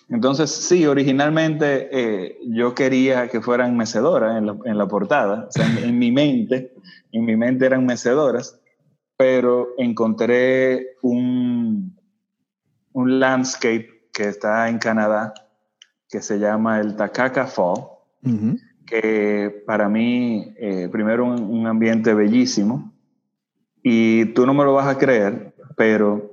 [0.09, 5.51] Entonces, sí, originalmente eh, yo quería que fueran mecedoras en la, en la portada, o
[5.51, 6.73] sea, en, en mi mente,
[7.11, 8.59] en mi mente eran mecedoras,
[9.17, 11.97] pero encontré un,
[12.93, 15.33] un landscape que está en Canadá,
[16.09, 17.87] que se llama el Takaka Fall,
[18.23, 18.57] Ujú.
[18.85, 22.93] que para mí, eh, primero, un, un ambiente bellísimo.
[23.83, 26.31] Y tú no me lo vas a creer, pero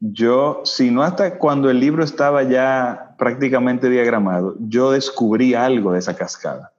[0.00, 5.98] yo, si no hasta cuando el libro estaba ya prácticamente diagramado, yo descubrí algo de
[5.98, 6.72] esa cascada.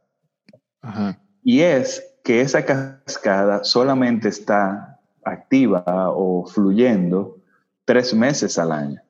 [0.81, 1.19] Ajá.
[1.43, 7.37] Y es que esa cascada solamente está activa o fluyendo
[7.85, 9.01] tres meses al año,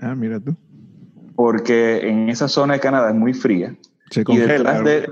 [0.00, 0.56] Ah, mira tú.
[1.40, 3.74] Porque en esa zona de Canadá es muy fría
[4.10, 5.08] Se y detrás de,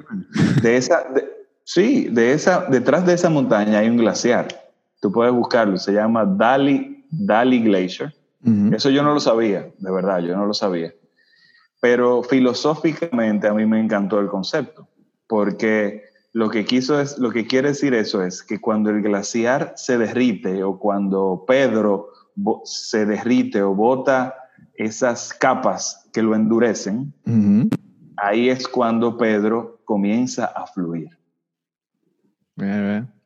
[0.61, 1.27] de esa, de-
[1.65, 4.47] sí, de esa, detrás de esa montaña hay un glaciar.
[5.01, 8.15] Tú puedes buscarlo, se llama Dali, Dali Glacier.
[8.75, 10.93] Eso yo no lo sabía, de verdad, yo no lo sabía.
[11.81, 14.87] Pero filosóficamente a mí me encantó el concepto,
[15.27, 16.03] porque
[16.35, 19.97] lo que quiso es, lo que quiere decir eso es que cuando el glaciar se
[19.97, 22.11] derrite o cuando Pedro
[22.65, 24.35] se derrite o bota
[24.75, 27.13] esas capas que lo endurecen,
[28.17, 31.11] ahí es cuando Pedro comienza a fluir.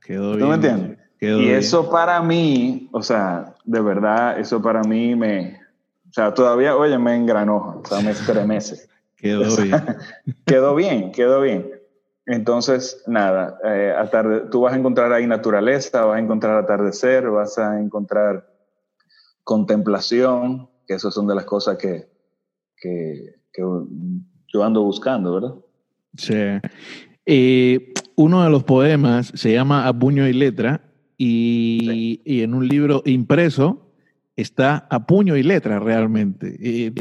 [0.00, 0.48] Quedó ¿Tú bien.
[0.48, 0.98] me entiendes?
[1.18, 1.54] Quedó Y bien.
[1.56, 5.60] eso para mí, o sea, de verdad, eso para mí me,
[6.08, 8.88] o sea, todavía, oye, me engranoja, o sea, me estremece.
[9.16, 9.84] Quedó bien.
[10.46, 11.70] quedó bien, quedó bien.
[12.26, 17.56] Entonces, nada, eh, atarde- tú vas a encontrar ahí naturaleza, vas a encontrar atardecer, vas
[17.58, 18.48] a encontrar
[19.44, 22.06] contemplación, que esas son de las cosas que,
[22.76, 23.62] que, que
[24.52, 25.54] yo ando buscando, ¿verdad?
[26.16, 26.34] Sí.
[27.24, 30.82] Eh, uno de los poemas se llama A puño y letra
[31.16, 33.90] y, y en un libro impreso
[34.36, 36.56] está a puño y letra realmente.
[36.60, 36.92] Eh,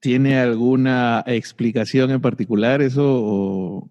[0.00, 3.04] ¿Tiene alguna explicación en particular eso?
[3.04, 3.90] O?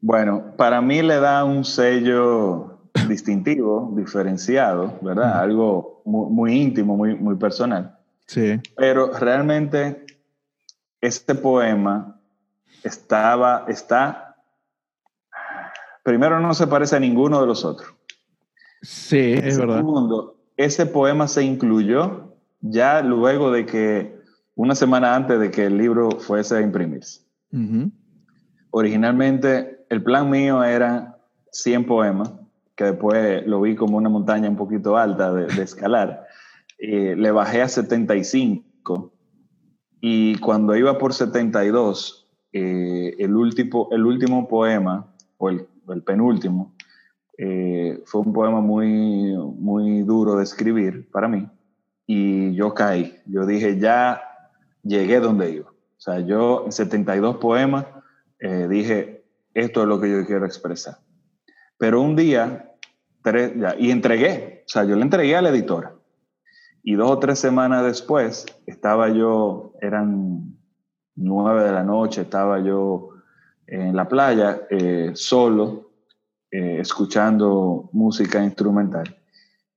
[0.00, 5.40] Bueno, para mí le da un sello distintivo, diferenciado, ¿verdad?
[5.40, 7.97] Algo muy, muy, íntimo, muy, muy personal.
[8.28, 8.60] Sí.
[8.76, 10.06] Pero realmente
[11.00, 12.20] este poema
[12.84, 14.36] estaba, está,
[16.04, 17.92] primero no se parece a ninguno de los otros.
[18.82, 19.78] Sí, es verdad.
[19.78, 24.18] Segundo, ese poema se incluyó ya luego de que,
[24.54, 27.22] una semana antes de que el libro fuese a imprimirse.
[28.70, 31.18] Originalmente, el plan mío era
[31.52, 32.32] 100 poemas,
[32.76, 36.27] que después lo vi como una montaña un poquito alta de, escalar.
[36.78, 39.12] Eh, le bajé a 75
[40.00, 45.66] y cuando iba por 72, eh, el, último, el último poema, o el,
[46.04, 46.74] penúltimo,
[47.36, 51.48] eh, fue un poema muy, muy duro de escribir para mí
[52.06, 53.20] y yo caí.
[53.26, 54.22] Yo dije, ya
[54.82, 55.68] llegué donde iba.
[55.68, 57.86] O sea, yo en 72 poemas
[58.40, 60.98] eh, dije, esto es lo que yo quiero expresar.
[61.76, 62.72] Pero un día,
[63.78, 65.97] y entregué, o sea, yo le entregué a la editora.
[66.82, 70.56] Y dos o tres semanas después, estaba yo, eran
[71.14, 73.10] nueve de la noche, estaba yo
[73.66, 75.88] en la playa, eh, solo,
[76.50, 79.18] eh, escuchando música instrumental.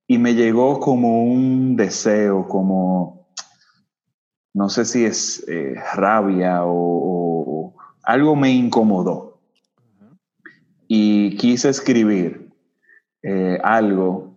[0.06, 3.28] Y me llegó como un deseo, como,
[4.54, 9.38] no sé si es eh, rabia o, algo me incomodó.
[10.88, 12.50] Y quise escribir
[13.22, 14.31] eh, algo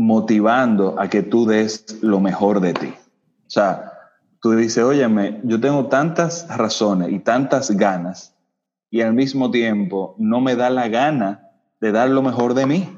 [0.00, 2.86] motivando a que tú des lo mejor de ti.
[2.86, 3.92] O sea,
[4.40, 8.34] tú dices, óyeme, yo tengo tantas razones y tantas ganas
[8.88, 11.50] y al mismo tiempo no me da la gana
[11.82, 12.88] de dar lo mejor de mí.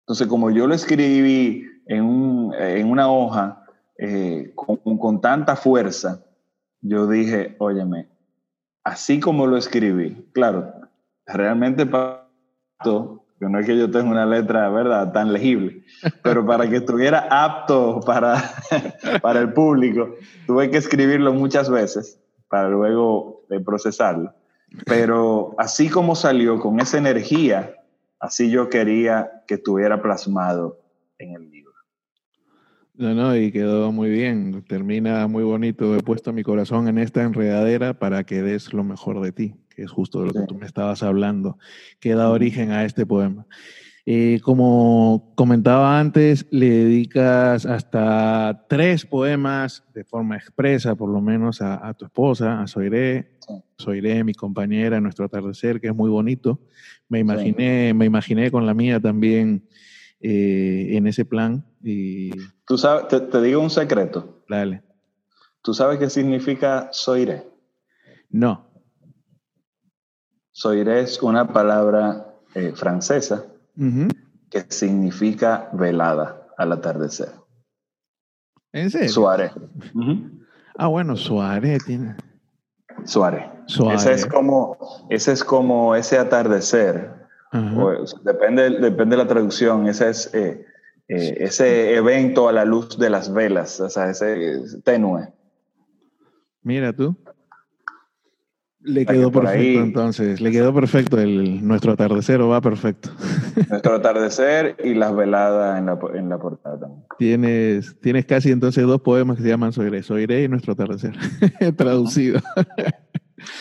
[0.00, 3.64] Entonces, como yo lo escribí en, una hoja
[3.98, 6.26] eh, con, tanta fuerza,
[6.80, 8.08] yo dije, óyeme,
[8.82, 10.74] así como lo escribí, claro,
[11.26, 12.28] realmente para
[13.48, 15.82] no es que yo tenga una letra, ¿verdad?, tan legible,
[16.22, 18.42] pero para que estuviera apto para,
[19.22, 20.14] para el público,
[20.46, 24.34] tuve que escribirlo muchas veces para luego eh, procesarlo.
[24.86, 27.74] Pero así como salió con esa energía,
[28.20, 30.78] así yo quería que estuviera plasmado
[31.18, 31.71] en el libro.
[32.94, 34.64] No, no, y quedó muy bien.
[34.68, 35.96] Termina muy bonito.
[35.96, 39.82] He puesto mi corazón en esta enredadera para que des lo mejor de ti, que
[39.82, 41.58] es justo de lo que tú me estabas hablando,
[42.00, 43.46] que da origen a este poema.
[44.04, 51.62] Eh, como comentaba antes, le dedicas hasta tres poemas de forma expresa, por lo menos
[51.62, 53.38] a, tu esposa, a Soiré.
[53.78, 56.60] Soiré, mi compañera, nuestro atardecer, que es muy bonito.
[57.08, 59.66] Me imaginé, me imaginé con la mía también
[60.22, 61.64] eh, en ese plan.
[61.82, 62.30] Y...
[62.66, 64.44] Tú sabes, te, digo un secreto.
[64.48, 64.82] Dale.
[65.62, 67.46] ¿Tú sabes qué significa Soiré?
[68.30, 68.68] No.
[70.52, 73.46] Soiré es una palabra eh, francesa
[74.50, 77.30] que significa velada al atardecer.
[78.72, 79.08] ¿En serio?
[79.08, 79.52] Suárez.
[80.76, 82.16] Ah, bueno, Suárez tiene.
[83.04, 83.46] Suárez.
[83.94, 84.76] Ese es como,
[85.10, 87.21] ese es como ese atardecer.
[88.22, 89.86] Depende, depende de la traducción.
[89.86, 90.64] Ese es eh,
[91.08, 95.28] eh, ese evento a la luz de las velas, o sea, ese tenue.
[96.62, 97.16] Mira tú.
[98.84, 103.10] Le quedó perfecto entonces, le quedó perfecto el, nuestro atardecer o va perfecto.
[103.68, 106.90] Nuestro atardecer y las veladas en la, en la portada.
[107.16, 111.14] Tienes, tienes casi entonces dos poemas que se llaman Soiré, Soiré y nuestro atardecer,
[111.76, 112.40] traducido.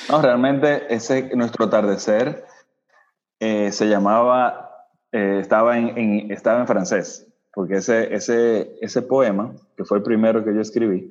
[0.09, 2.43] No, realmente ese nuestro atardecer
[3.41, 9.83] eh, se llamaba, eh, estaba, en, estaba en francés, porque ese, ese, ese poema, que
[9.83, 11.09] fue el primero que yo escribí,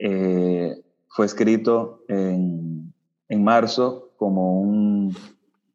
[0.00, 2.72] eh, fue escrito en
[3.32, 5.16] en marzo como un,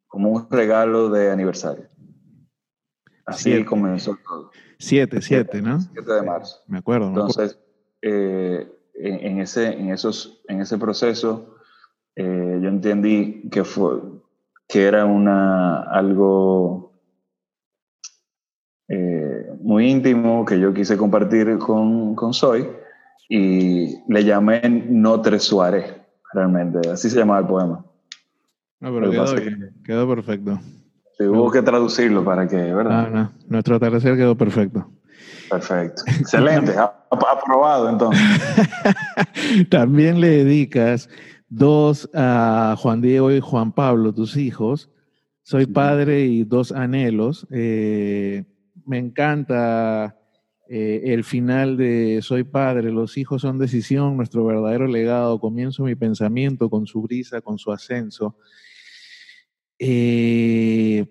[0.07, 1.85] como un regalo de aniversario.
[3.25, 4.51] Así comenzó todo.
[4.77, 5.81] 7, 7, ¿no?
[5.81, 6.61] 7 de marzo.
[6.67, 7.07] Me acuerdo.
[7.07, 7.59] Entonces,
[8.03, 11.55] eh, en, ese, en, esos, en ese proceso,
[12.15, 14.01] eh, yo entendí que, fue,
[14.67, 16.91] que era una, algo
[18.89, 22.67] eh, muy íntimo que yo quise compartir con, con Soy
[23.29, 25.93] y le llamé Notre Suárez
[26.33, 26.89] realmente.
[26.89, 27.85] Así se llamaba el poema.
[28.79, 29.25] No, pero quedó,
[29.83, 30.59] quedó perfecto.
[31.17, 33.09] Sí, hubo que traducirlo para que, ¿verdad?
[33.09, 33.31] No.
[33.47, 34.89] Nuestro atardecer quedó perfecto.
[35.49, 36.03] Perfecto.
[36.05, 36.75] Excelente.
[37.09, 38.21] Aprobado entonces.
[39.69, 41.09] También le dedicas
[41.49, 44.89] Dos, a Juan Diego y Juan Pablo, tus hijos.
[45.43, 47.47] Soy padre y dos anhelos.
[47.51, 48.43] Eh,
[48.85, 50.19] me encanta
[50.67, 55.39] eh, el final de Soy padre, los hijos son decisión, nuestro verdadero legado.
[55.39, 58.35] Comienzo mi pensamiento con su brisa, con su ascenso.
[59.79, 61.05] Eh,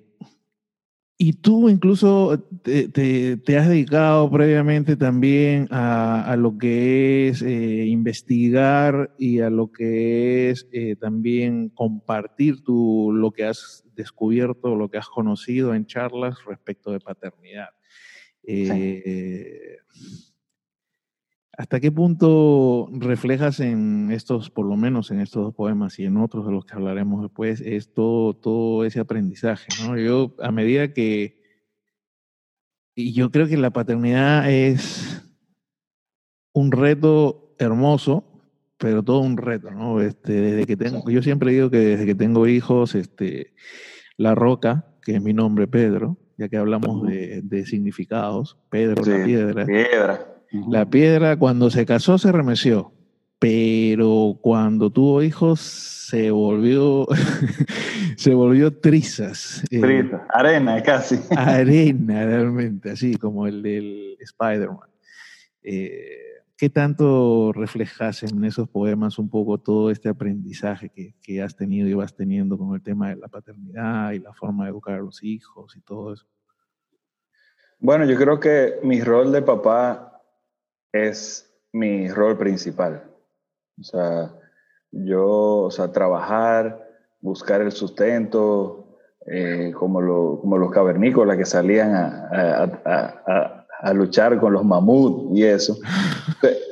[1.19, 9.41] y tú incluso te, has dedicado previamente también a, lo que es eh, investigar y
[9.41, 15.09] a lo que es eh, también compartir tu, lo que has descubierto, lo que has
[15.09, 17.71] conocido en charlas respecto de paternidad.
[18.43, 19.79] Eh,
[21.57, 26.19] ¿Hasta qué punto reflejas en estos, por lo menos en estos dos poemas y en
[26.19, 29.69] otros de los que hablaremos después, es todo, ese aprendizaje?
[29.83, 29.97] ¿no?
[29.97, 31.43] Yo, a medida que...
[32.95, 35.23] Y yo creo que la paternidad es
[36.53, 38.25] un reto hermoso,
[38.77, 40.01] pero todo un reto, ¿no?
[40.03, 43.55] Este, desde que tengo, yo siempre digo que desde que tengo hijos, este,
[44.19, 49.67] La Roca, que es mi nombre, Pedro, ya que hablamos de, significados, Pedro, la piedra.
[49.67, 52.93] Piedra la piedra cuando se casó se remeció,
[53.39, 57.07] pero cuando tuvo hijos se volvió,
[58.17, 59.65] se volvió trizas.
[59.71, 61.19] Eh, trizas, arena casi.
[61.37, 64.89] Arena realmente, así como el del Spider-Man.
[65.63, 66.23] Eh,
[66.57, 71.87] ¿Qué tanto reflejas en esos poemas un poco todo este aprendizaje que, que, has tenido
[71.87, 75.03] y vas teniendo con el tema de la paternidad y la forma de educar a
[75.03, 76.27] los hijos y todo eso?
[77.79, 80.16] Bueno, yo creo que mi rol de papá
[81.05, 83.05] es mi rol principal.
[83.79, 84.33] O sea,
[84.91, 86.89] yo, o sea, trabajar,
[87.21, 94.65] buscar el sustento, eh, como, lo, como los cavernícolas que salían a, luchar con los
[94.65, 95.79] mamuts y eso.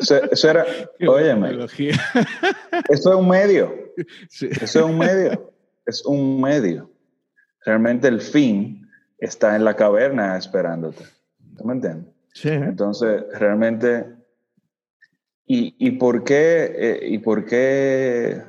[0.01, 0.67] Eso, era,
[1.09, 1.65] óyeme, eso
[2.91, 3.73] es un medio.
[4.31, 5.53] Eso es un medio.
[5.87, 6.91] Es un medio.
[7.65, 8.87] Realmente el fin
[9.19, 11.05] está en la caverna esperándote.
[11.57, 12.15] ¿Tú me entiendes?
[12.43, 14.05] Entonces, realmente,
[15.47, 18.43] ¿y, por qué, eh, ¿y por qué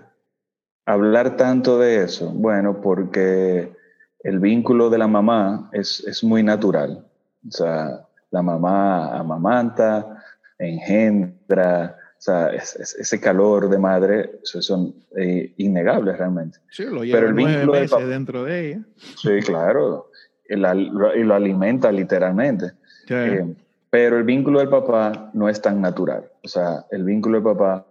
[0.85, 2.31] hablar tanto de eso?
[2.31, 3.71] Bueno, porque
[4.19, 7.05] el vínculo de la mamá es, es muy natural.
[7.47, 10.23] O sea, la mamá amamanta,
[10.57, 16.59] engendra, o sea, ese calor de madre, eso son eh, innegables realmente.
[16.71, 18.81] Sí, lo lleva Pero el vínculo de dentro de ella.
[18.97, 20.09] Sí, claro.
[20.47, 22.71] Y lo, alimenta literalmente.
[23.09, 23.55] Eh,
[23.95, 26.29] pero el vínculo del papá no es tan natural.
[26.43, 27.87] O sea, el vínculo del papá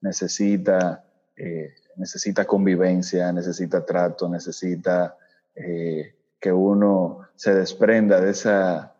[0.00, 1.04] necesita,
[1.36, 5.16] eh, necesita convivencia, necesita trato, necesita
[5.54, 8.96] eh, que uno se desprenda de esa,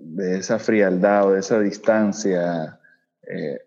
[0.00, 2.80] de esa frialdad o de esa distancia
[3.28, 3.60] eh,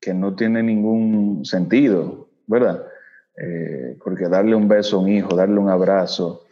[0.00, 2.86] que no tiene ningún sentido, ¿verdad?
[4.02, 6.44] porque darle un beso a un hijo, darle un abrazo,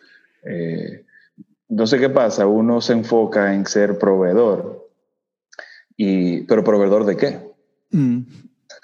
[1.69, 2.47] entonces, ¿qué pasa?
[2.47, 4.89] Uno se enfoca en ser proveedor,
[5.97, 7.41] y, pero proveedor de qué?
[7.91, 8.23] Mm.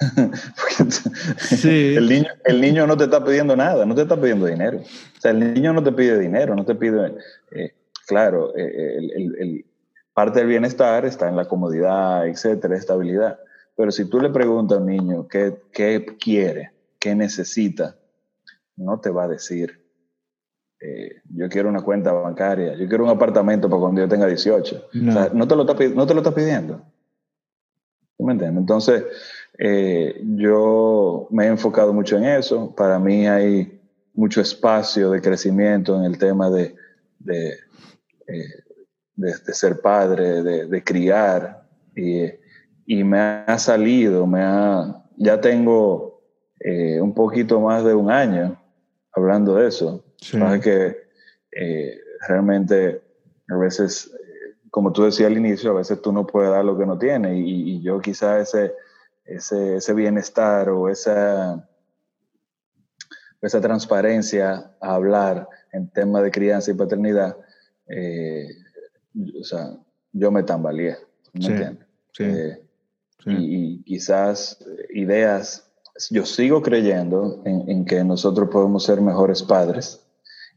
[1.64, 4.78] el, niño, el niño no te está pidiendo nada, no te está pidiendo dinero.
[4.78, 7.14] O sea, el niño no te pide dinero, no te pide,
[7.53, 7.74] eh,
[8.07, 9.64] claro, eh, el,
[10.12, 13.39] parte del bienestar está en la comodidad, etcétera, estabilidad.
[13.76, 17.97] Pero si tú le preguntas al niño qué, qué quiere, qué necesita,
[18.76, 19.84] no te va a decir
[20.81, 24.89] eh, yo quiero una cuenta bancaria, yo quiero un apartamento para cuando yo tenga 18.
[24.95, 26.83] No, o sea, no, te, lo está, no te lo está pidiendo.
[28.16, 28.61] ¿Tú me entiendes?
[28.61, 29.05] Entonces,
[29.59, 32.75] eh, yo me he enfocado mucho en eso.
[32.75, 33.81] Para mí hay
[34.12, 36.75] mucho espacio de crecimiento en el tema de,
[37.18, 37.51] de,
[38.27, 38.49] eh,
[39.16, 41.66] de, ser padre, de, criar.
[41.97, 42.25] Y,
[42.87, 46.22] y, me ha salido, me ha, ya tengo
[47.01, 48.59] un poquito más de un año
[49.12, 50.05] hablando de eso.
[50.25, 50.39] Sí.
[50.62, 50.97] que
[51.53, 53.03] eh, realmente
[53.49, 54.11] a veces,
[54.70, 57.37] como tú decías al inicio, a veces tú no puedes dar lo que no tienes
[57.37, 58.72] y, yo quizá ese,
[59.27, 61.68] ese, ese, bienestar o esa,
[63.43, 67.37] esa transparencia a hablar en temas de crianza y paternidad,
[67.89, 68.49] eh,
[69.39, 69.77] o sea,
[70.12, 70.97] yo me tambaleé,
[71.35, 71.87] ¿me entiendes?
[72.18, 72.62] Eh,
[73.27, 74.59] y, quizás
[74.95, 75.70] ideas,
[76.11, 80.03] yo sigo creyendo en, en que nosotros podemos ser mejores padres,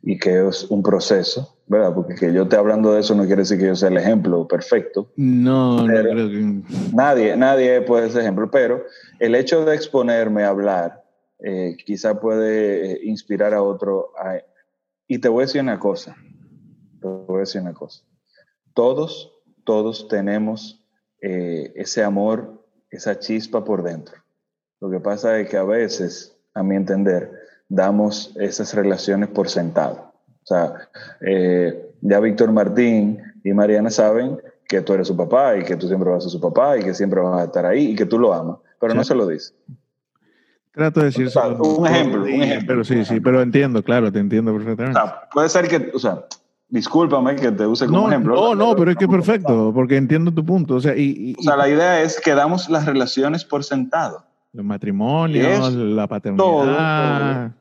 [0.10, 1.94] y que es un proceso, ¿verdad?
[1.94, 4.48] Porque que yo esté hablando de eso no quiere decir que yo sea el ejemplo
[4.48, 5.12] perfecto.
[5.18, 6.62] No, no creo que...
[6.94, 8.86] Nadie, nadie puede ser ejemplo, pero
[9.20, 11.04] el hecho de exponerme a hablar
[11.40, 14.14] eh, quizá puede eh, inspirar a otro.
[15.10, 16.16] Y te voy a decir una cosa,
[17.02, 18.02] te voy a decir una cosa.
[18.74, 19.34] Todos,
[19.66, 20.88] todos tenemos
[21.22, 24.16] eh, ese amor, esa chispa por dentro.
[24.80, 27.30] Lo que pasa es que a veces a mi entender,
[27.70, 30.14] damos esas relaciones por sentado.
[30.44, 30.74] O sea,
[31.22, 34.38] eh, ya Víctor Martín y Mariana saben
[34.68, 36.84] que tú eres su papá y que tú siempre vas a ser su papá y
[36.84, 39.28] que siempre vas a estar ahí y que tú lo amas, pero no se lo
[39.28, 39.54] dice.
[40.72, 41.28] Trato de decir
[41.60, 42.68] un ejemplo, un ejemplo.
[42.68, 45.00] Pero sí, sí, pero entiendo, claro, te entiendo perfectamente.
[45.00, 46.26] O sea, puede ser que, o sea,
[46.70, 48.36] discúlpame que te use como ejemplo.
[48.36, 50.76] No, no, pero es que es perfecto, porque entiendo tu punto.
[50.76, 54.27] O sea, y, o sea, la idea es que damos las relaciones por sentado.
[54.58, 57.52] Los matrimonios, la paternidad,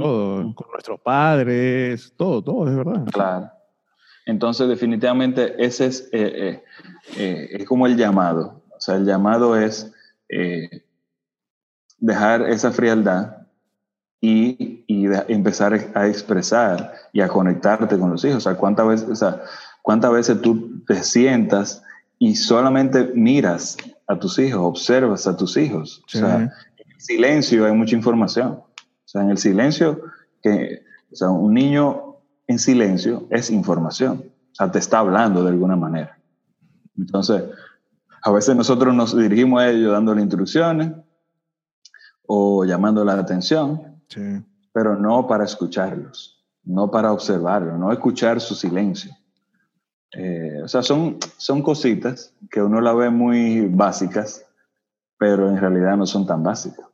[0.00, 3.04] todo, con nuestros padres, todo, todo, es verdad.
[3.12, 3.50] Claro.
[4.24, 6.64] Entonces, definitivamente, ese es, eh, eh,
[7.18, 8.62] eh, es como el llamado.
[8.74, 9.92] O sea, el llamado es
[11.98, 13.36] dejar esa frialdad
[14.22, 14.82] y,
[15.28, 18.38] empezar a expresar y a conectarte con los hijos.
[18.38, 19.42] O sea, ¿cuántas veces, o sea,
[19.82, 21.84] cuántas veces tú te sientas
[22.18, 23.76] y solamente miras
[24.06, 26.02] a tus hijos, observas a tus hijos?
[26.06, 26.50] O sea, en
[26.92, 28.52] el silencio hay mucha información.
[28.52, 30.00] O sea, en el silencio,
[30.42, 30.82] que,
[31.12, 34.24] o sea, un niño en silencio es información.
[34.52, 36.18] O sea, te está hablando de alguna manera.
[36.96, 37.44] Entonces,
[38.22, 40.92] a veces nosotros nos dirigimos a ellos dándole instrucciones
[42.26, 44.02] o llamando la atención,
[44.72, 49.12] pero no para escucharlos, no para observarlos, no escuchar su silencio.
[50.18, 54.46] Eh, o sea, son, son cositas que uno la ve muy básicas,
[55.18, 56.86] pero en realidad no son tan básicas.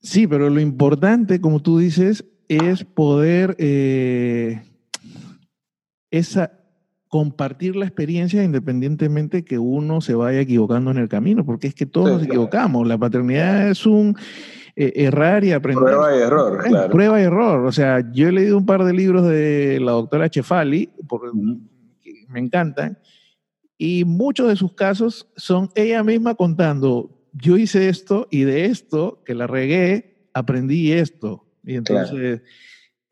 [0.00, 4.62] Sí, pero lo importante, como tú dices, es poder eh,
[6.12, 6.52] esa,
[7.08, 11.86] compartir la experiencia independientemente que uno se vaya equivocando en el camino, porque es que
[11.86, 12.86] todos nos equivocamos.
[12.86, 14.16] La paternidad es un
[14.76, 15.82] eh, errar y aprender.
[15.82, 16.92] Prueba y error, claro.
[16.92, 17.66] Prueba y error.
[17.66, 21.28] O sea, yo he leído un par de libros de la doctora Chefali, porque
[22.28, 22.98] me encantan,
[23.78, 29.22] y muchos de sus casos son ella misma contando, yo hice esto y de esto,
[29.24, 31.44] que la regué, aprendí esto.
[31.64, 32.40] Y entonces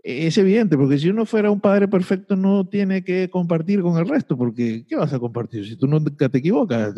[0.04, 4.06] es evidente, porque si uno fuera un padre perfecto no tiene que compartir con el
[4.06, 6.94] resto, porque ¿qué vas a compartir si tú nunca te equivocas?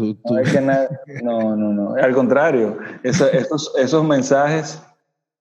[1.22, 4.82] No, no, no, Al contrario, esos, esos, mensajes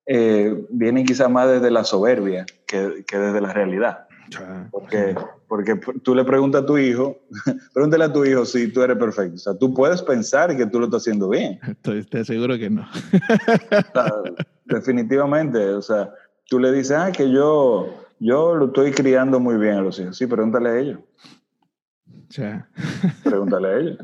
[0.06, 4.08] eh, vienen quizá más desde la soberbia que, que desde la realidad.
[4.70, 5.16] Porque,
[5.48, 7.20] porque tú le preguntas a tu hijo,
[7.74, 9.36] pregúntale a tu hijo si tú eres perfecto.
[9.36, 11.60] O sea, tú puedes pensar que tú lo estás haciendo bien.
[11.68, 12.88] Estoy, te aseguro que no.
[14.66, 16.12] definitivamente, o sea,
[16.48, 20.18] tú le dices, ah, que yo, yo lo estoy criando muy bien a los hijos.
[20.18, 21.00] Sí, pregúntale a ellos.
[23.24, 23.98] Pregúntale a ellos.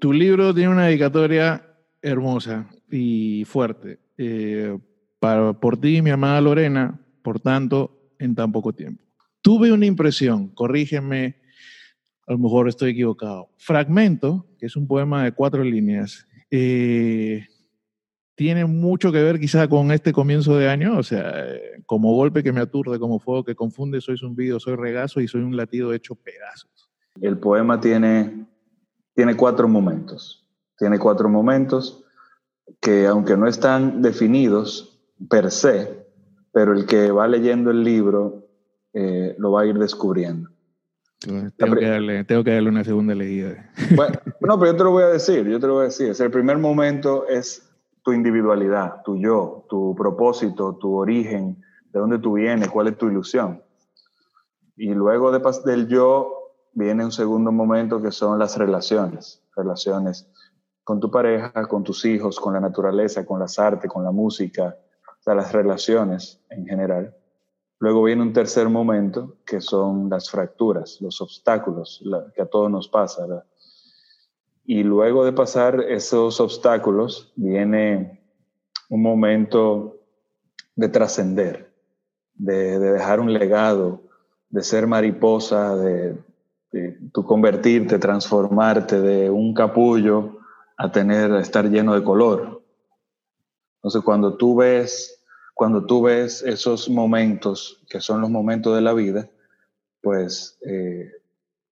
[0.00, 1.62] Tu libro tiene una dedicatoria
[2.02, 3.98] hermosa y fuerte.
[4.18, 4.78] Eh,
[5.18, 9.03] para, por ti, mi amada Lorena, por tanto, en tan poco tiempo.
[9.44, 11.36] Tuve una impresión, corrígeme,
[12.26, 13.50] a lo mejor estoy equivocado.
[13.58, 17.46] Fragmento, que es un poema de cuatro líneas, eh,
[18.36, 21.30] tiene mucho que ver quizá con este comienzo de año, o sea,
[21.84, 25.42] como golpe que me aturde, como fuego que confunde, soy zumbido, soy regazo y soy
[25.42, 26.90] un latido hecho pedazos.
[27.20, 28.46] El poema tiene,
[29.14, 32.02] tiene cuatro momentos, tiene cuatro momentos
[32.80, 36.06] que aunque no están definidos per se,
[36.50, 38.43] pero el que va leyendo el libro
[38.94, 40.48] eh, lo va a ir descubriendo.
[41.20, 43.70] Tengo que, darle, tengo que, darle, una segunda leída.
[43.94, 46.14] Bueno, no, pero yo te lo voy a decir, yo te lo voy a decir.
[46.18, 47.70] el primer momento es
[48.02, 53.08] tu individualidad, tu yo, tu propósito, tu origen, de dónde tú vienes, cuál es tu
[53.08, 53.62] ilusión.
[54.76, 60.28] Y luego de, del yo viene un segundo momento que son las relaciones, relaciones
[60.82, 64.76] con tu pareja, con tus hijos, con la naturaleza, con las artes, con la música,
[65.08, 67.16] o sea, las relaciones en general.
[67.78, 72.02] Luego viene un tercer momento, que son las fracturas, los obstáculos
[72.34, 73.44] que a todos nos pasa.
[74.64, 78.22] Y luego de pasar esos obstáculos, viene
[78.88, 79.98] un momento
[80.76, 81.72] de trascender,
[82.34, 84.02] de, dejar un legado,
[84.48, 86.16] de ser mariposa, de,
[86.72, 90.38] de tú convertirte, transformarte de un capullo
[90.76, 92.62] a tener, a estar lleno de color.
[93.76, 95.23] Entonces, cuando tú ves
[95.54, 99.30] cuando tú ves esos momentos, que son los momentos de la vida,
[100.02, 101.10] pues eh,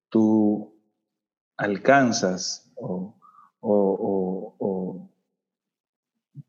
[0.08, 0.72] tú
[1.56, 3.14] alcanzas o,
[3.60, 5.08] o,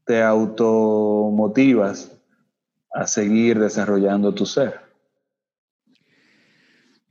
[0.06, 2.12] te automotivas
[2.94, 4.82] a seguir desarrollando tu ser.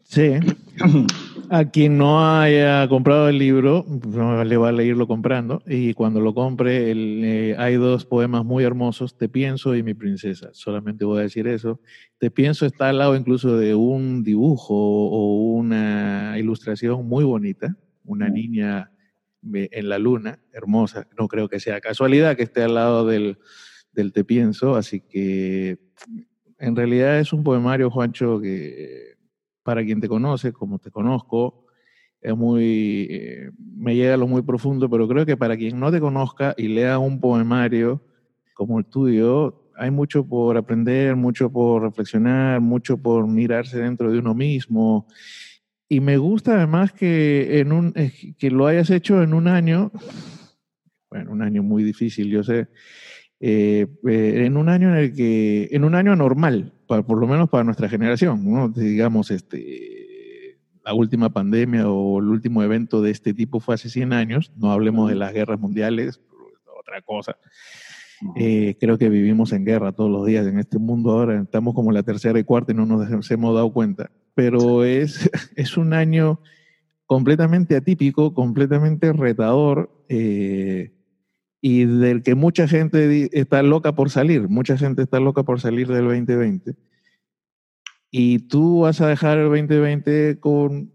[0.04, 0.38] Sí.
[1.54, 3.84] A quien no haya comprado el libro,
[4.42, 5.62] le va a irlo comprando.
[5.66, 10.48] Y cuando lo compre, eh, hay dos poemas muy hermosos, Te pienso y mi princesa.
[10.54, 11.78] Solamente voy a decir eso.
[12.16, 17.76] Te pienso está al lado incluso de un dibujo o una ilustración muy bonita.
[18.06, 18.90] Una niña
[19.42, 21.06] en la luna, hermosa.
[21.18, 23.36] No creo que sea casualidad que esté al lado del,
[23.92, 25.76] del Te Pienso, así que
[26.58, 29.11] en realidad es un poemario, Juancho, que
[29.62, 31.66] para quien te conoce, como te conozco,
[32.20, 35.90] es muy, eh, me llega a lo muy profundo, pero creo que para quien no
[35.90, 38.00] te conozca y lea un poemario
[38.54, 44.18] como el tuyo, hay mucho por aprender, mucho por reflexionar, mucho por mirarse dentro de
[44.18, 45.06] uno mismo.
[45.88, 47.92] Y me gusta además que, en un,
[48.38, 49.90] que lo hayas hecho en un año,
[51.10, 52.68] bueno, un año muy difícil, yo sé,
[53.40, 56.14] eh, eh, en un año en el que, en un año
[56.92, 58.68] normal, por lo menos para nuestra generación, ¿no?
[58.68, 64.12] digamos, este, la última pandemia o el último evento de este tipo fue hace 100
[64.12, 66.20] años, no hablemos de las guerras mundiales,
[66.78, 67.36] otra cosa.
[68.36, 71.90] Eh, creo que vivimos en guerra todos los días en este mundo ahora, estamos como
[71.90, 76.40] la tercera y cuarta y no nos hemos dado cuenta, pero es, es un año
[77.06, 79.90] completamente atípico, completamente retador.
[80.08, 80.92] Eh,
[81.64, 85.86] y del que mucha gente está loca por salir, mucha gente está loca por salir
[85.86, 86.74] del 2020.
[88.10, 90.92] Y tú vas a dejar el 2020 con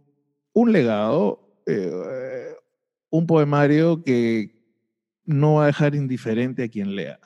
[0.51, 2.53] un legado, eh,
[3.09, 4.57] un poemario que
[5.25, 7.17] no va a dejar indiferente a quien lea.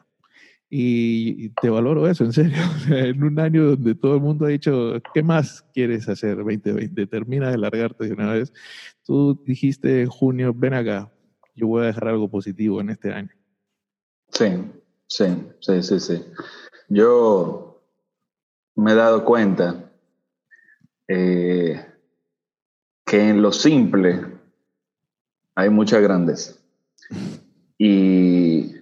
[0.70, 2.62] Y, te valoro eso, en serio.
[2.90, 7.08] en un año donde todo el mundo ha dicho, ¿qué más quieres hacer 2020?
[7.08, 8.54] Termina de largarte de una vez.
[9.04, 11.12] Tú dijiste en junio, ven acá,
[11.62, 13.30] yo voy a dejar algo positivo en este año.
[14.30, 14.48] Sí,
[15.08, 15.26] sí,
[15.60, 16.26] sí, sí, sí.
[16.90, 17.84] Yo
[18.76, 19.92] me he dado cuenta
[21.08, 21.86] eh,
[23.06, 24.26] que en lo simple
[25.54, 26.56] hay mucha grandeza.
[27.78, 28.76] Y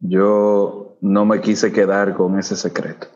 [0.00, 3.06] yo no me quise quedar con ese secreto.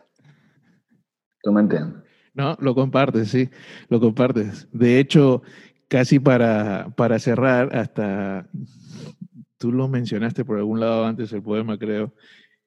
[1.43, 2.03] ¿Tú me entiendes?
[2.33, 3.49] No, lo compartes, sí,
[3.89, 4.67] lo compartes.
[4.71, 5.41] De hecho,
[5.87, 8.49] casi para, para cerrar, hasta
[9.57, 12.13] tú lo mencionaste por algún lado antes el poema, creo.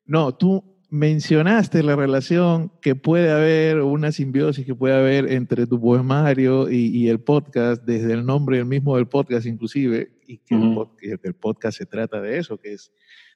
[0.04, 5.80] No, tú mencionaste la relación que puede haber, una simbiosis que puede haber entre tu
[5.80, 10.56] poemario y, el podcast, desde el nombre mismo del podcast inclusive, y que,
[11.22, 12.92] el podcast se trata de eso, que es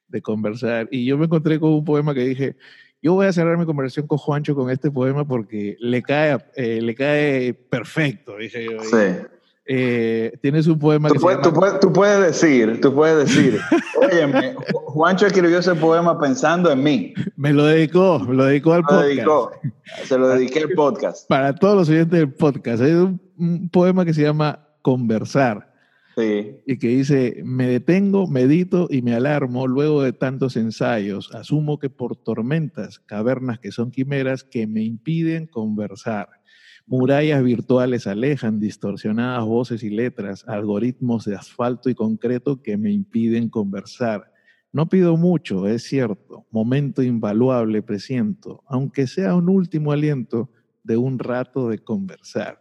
[0.08, 0.88] de conversar.
[0.90, 2.56] Y yo me encontré con un poema que dije,
[3.00, 6.80] yo voy a cerrar mi conversación con Juancho con este poema porque le cae, eh,
[6.82, 8.82] le cae perfecto, dije yo.
[8.82, 9.33] Sí.
[9.66, 11.40] Eh, tienes un poema tú que puedes,
[11.80, 13.58] tú, puedes, decir, tú puedes decir,
[13.96, 17.14] óyeme, Juancho escribió ese poema pensando en mí.
[17.36, 19.54] Me lo dedicó, me lo dedicó al podcast.
[20.04, 21.26] se lo dediqué al podcast.
[21.28, 22.82] Para todos los oyentes del podcast.
[22.82, 25.72] Es un, poema que se llama Conversar.
[26.14, 26.60] Sí.
[26.66, 31.34] Y que dice, me detengo, medito y me alarmo luego de tantos ensayos.
[31.34, 36.28] Asumo que por tormentas, cavernas que son quimeras que me impiden conversar
[36.86, 43.48] Murallas virtuales alejan distorsionadas voces y letras, algoritmos de asfalto y concreto que me impiden
[43.48, 44.30] conversar.
[44.70, 50.50] No pido mucho, es cierto, momento invaluable presiento, aunque sea un último aliento
[50.82, 52.60] de un rato de conversar.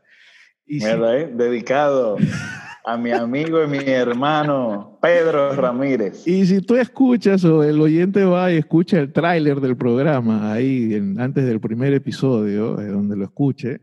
[0.65, 1.32] Y eh?
[1.36, 2.17] Dedicado
[2.86, 6.27] a mi amigo y mi hermano Pedro Ramírez.
[6.27, 10.93] Y si tú escuchas o el oyente va y escucha el tráiler del programa ahí
[11.17, 13.81] antes del primer episodio, eh, donde lo escuche,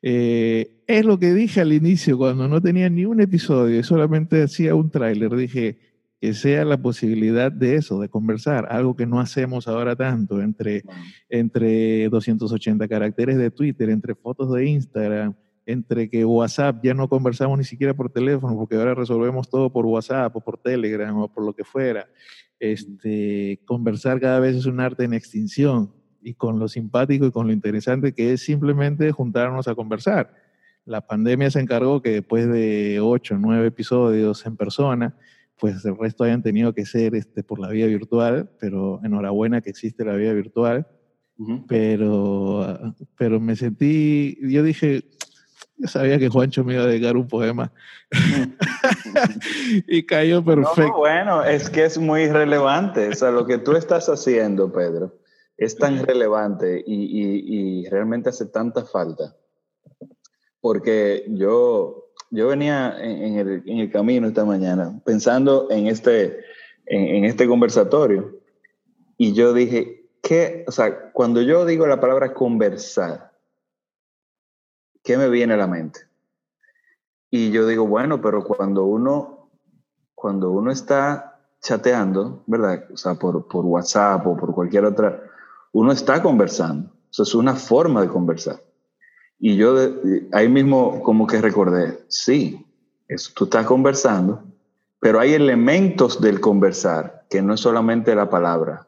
[0.00, 4.42] eh, es lo que dije al inicio, cuando no tenía ni un episodio y solamente
[4.42, 5.78] hacía un tráiler, dije
[6.20, 10.82] que sea la posibilidad de eso, de conversar, algo que no hacemos ahora tanto, entre,
[11.28, 15.34] entre 280 caracteres de Twitter, entre fotos de Instagram,
[15.68, 19.84] entre que WhatsApp ya no conversamos ni siquiera por teléfono, porque ahora resolvemos todo por
[19.84, 22.08] WhatsApp o por Telegram o por lo que fuera.
[22.58, 25.92] Este, conversar cada vez es un arte en extinción
[26.22, 30.34] y con lo simpático y con lo interesante que es simplemente juntarnos a conversar.
[30.86, 35.18] La pandemia se encargó que después de ocho, nueve episodios en persona,
[35.58, 39.68] pues el resto hayan tenido que ser este, por la vía virtual, pero enhorabuena que
[39.68, 40.86] existe la vía virtual.
[41.68, 45.04] pero, pero me sentí, yo dije,
[45.78, 47.72] yo sabía que Juancho me iba a dedicar un poema.
[49.86, 50.96] y cayó perfecto.
[50.96, 53.08] bueno, es que es muy relevante.
[53.08, 55.16] O sea, lo que tú estás haciendo, Pedro,
[55.56, 59.36] es tan relevante y, realmente hace tanta falta.
[60.60, 66.40] Porque yo, yo venía en, el, camino esta mañana pensando en este,
[66.86, 68.36] en, este conversatorio
[69.16, 70.64] y yo dije, ¿qué?
[70.66, 73.27] O sea, cuando yo digo la palabra conversar,
[75.08, 76.00] ¿qué me viene a la mente?
[77.30, 79.48] Y yo digo, bueno, pero cuando uno,
[80.14, 82.84] cuando uno está chateando, ¿verdad?
[82.92, 85.22] O sea, por, por WhatsApp o por cualquier otra
[85.72, 86.90] uno está conversando.
[87.10, 88.60] Eso es una forma de conversar.
[89.38, 89.74] Y yo
[90.32, 92.66] ahí mismo como que recordé, sí,
[93.08, 94.44] eso, tú estás conversando,
[95.00, 98.86] pero hay elementos del conversar que no es solamente la palabra.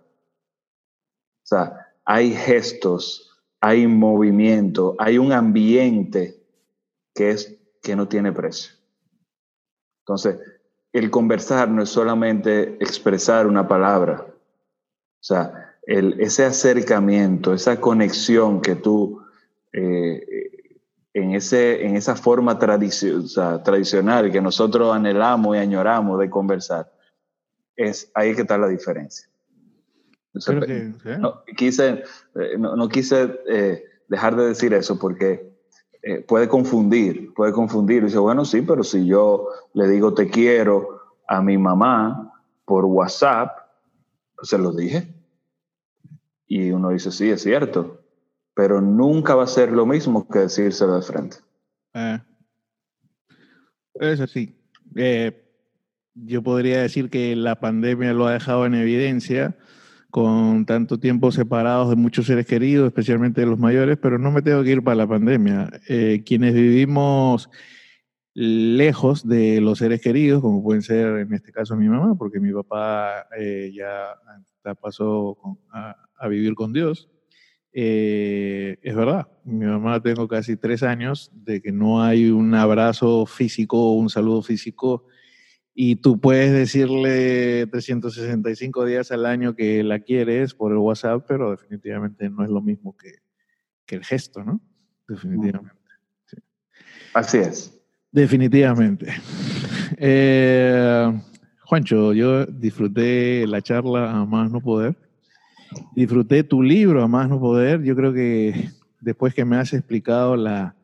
[1.45, 3.30] sea, hay gestos,
[3.61, 6.43] hay movimiento, hay un ambiente
[7.15, 8.73] que, es, que no tiene precio.
[10.01, 10.39] Entonces,
[10.93, 14.27] el conversar no es solamente expresar una palabra.
[14.27, 19.23] O sea, ese acercamiento, esa conexión que tú,
[19.73, 20.71] eh,
[21.13, 26.93] en, ese, en esa forma tradicional que nosotros anhelamos y añoramos de conversar,
[27.77, 29.30] es ahí que está la diferencia.
[30.33, 32.05] No, quise,
[32.35, 35.51] eh, no, quise eh, dejar de decir eso porque
[36.03, 38.05] eh, puede confundir, puede confundir.
[38.05, 42.33] dice, bueno, sí, pero si yo le digo te quiero a mi mamá
[42.65, 43.51] por WhatsApp,
[44.43, 45.15] se lo dije.
[46.47, 48.01] Y uno dice, sí, es cierto,
[48.55, 51.37] pero nunca va a ser lo mismo que decírselo de frente.
[51.95, 52.19] Eh,
[53.95, 54.57] es así.
[54.97, 55.45] Eh,
[56.15, 59.57] yo podría decir que la pandemia lo ha dejado en evidencia
[60.11, 64.43] con tanto tiempo separados de muchos seres queridos, especialmente de los mayores, pero no me
[64.43, 65.71] tengo que ir para la pandemia.
[65.89, 67.49] Eh, quienes vivimos
[68.35, 72.53] lejos de los seres queridos, como pueden ser en este caso mi mamá, porque mi
[72.53, 74.17] papá eh, ya,
[74.81, 75.39] pasó
[75.73, 77.11] a, vivir con Dios.
[77.73, 83.27] Eh, es verdad, mi mamá tengo casi tres años de que no hay un abrazo
[83.27, 85.07] físico, un saludo físico
[85.75, 91.51] y tú puedes decirle 365 días al año que la quieres por el WhatsApp, pero
[91.53, 93.15] definitivamente no es lo mismo que,
[93.95, 94.61] el gesto, ¿no?
[95.09, 95.81] Definitivamente.
[97.13, 97.81] Así es.
[98.11, 99.07] Definitivamente.
[100.03, 101.21] Eh,
[101.65, 104.97] Juancho, yo disfruté la charla a más no poder.
[105.95, 107.83] Disfruté tu libro a más no poder.
[107.83, 110.75] Yo creo que después que me has explicado la,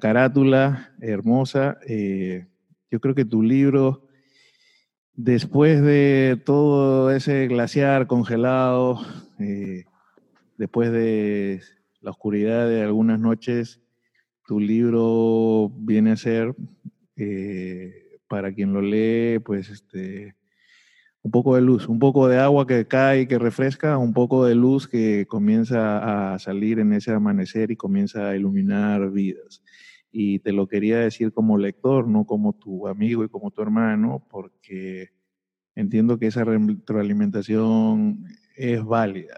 [0.00, 2.46] carátula hermosa, eh,
[2.90, 4.07] yo creo que tu libro
[5.20, 9.00] Después de todo ese glaciar congelado,
[9.40, 9.82] eh,
[10.56, 11.60] después de
[12.00, 13.80] la oscuridad de algunas noches,
[14.46, 16.54] tu libro viene a ser,
[17.16, 20.36] eh, para quien lo lee, pues este,
[21.22, 24.44] un poco de luz, un poco de agua que cae y que refresca, un poco
[24.44, 29.64] de luz que comienza a salir en ese amanecer y comienza a iluminar vidas
[30.10, 34.26] y te lo quería decir como lector, no como tu amigo y como tu hermano,
[34.30, 35.10] porque
[35.74, 38.24] entiendo que esa retroalimentación
[38.56, 39.36] es válida.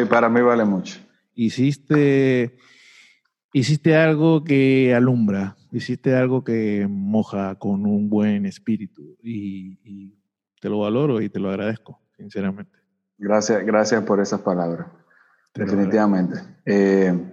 [0.00, 0.98] y para mí vale mucho.
[1.34, 2.56] Hiciste,
[3.52, 10.18] hiciste algo que alumbra, hiciste algo que moja con un buen espíritu y,
[10.60, 12.78] te lo valoro y te lo agradezco, sinceramente.
[13.18, 14.86] Gracias, gracias por esas palabras.
[15.52, 16.38] Definitivamente.
[16.64, 17.31] Eh,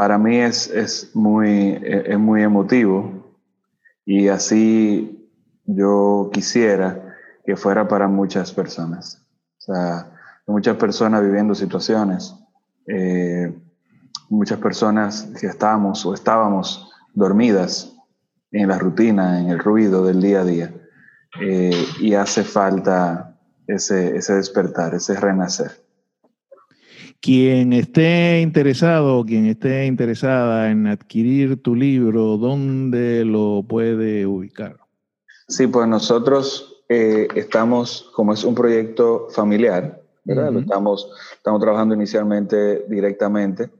[0.00, 3.36] para mí es, muy, es muy emotivo
[4.06, 5.30] y así
[5.66, 9.22] yo quisiera que fuera para muchas personas.
[9.58, 10.10] O sea,
[10.46, 12.34] muchas personas viviendo situaciones,
[12.86, 13.54] eh,
[14.30, 17.94] muchas personas que estamos o estábamos dormidas
[18.52, 20.74] en la rutina, en el ruido del día a día,
[21.42, 25.89] eh, y hace falta ese, ese despertar, ese renacer.
[27.20, 34.78] Quien esté interesado, quien esté interesada en adquirir tu libro, ¿dónde lo puede ubicar?
[35.46, 40.56] Sí, pues nosotros eh, estamos, como es un proyecto familiar, ¿verdad?
[40.56, 43.70] estamos, estamos trabajando inicialmente directamente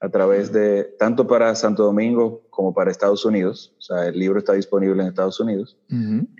[0.00, 4.38] a través de, tanto para Santo Domingo como para Estados Unidos, o sea, el libro
[4.38, 5.78] está disponible en Estados Unidos.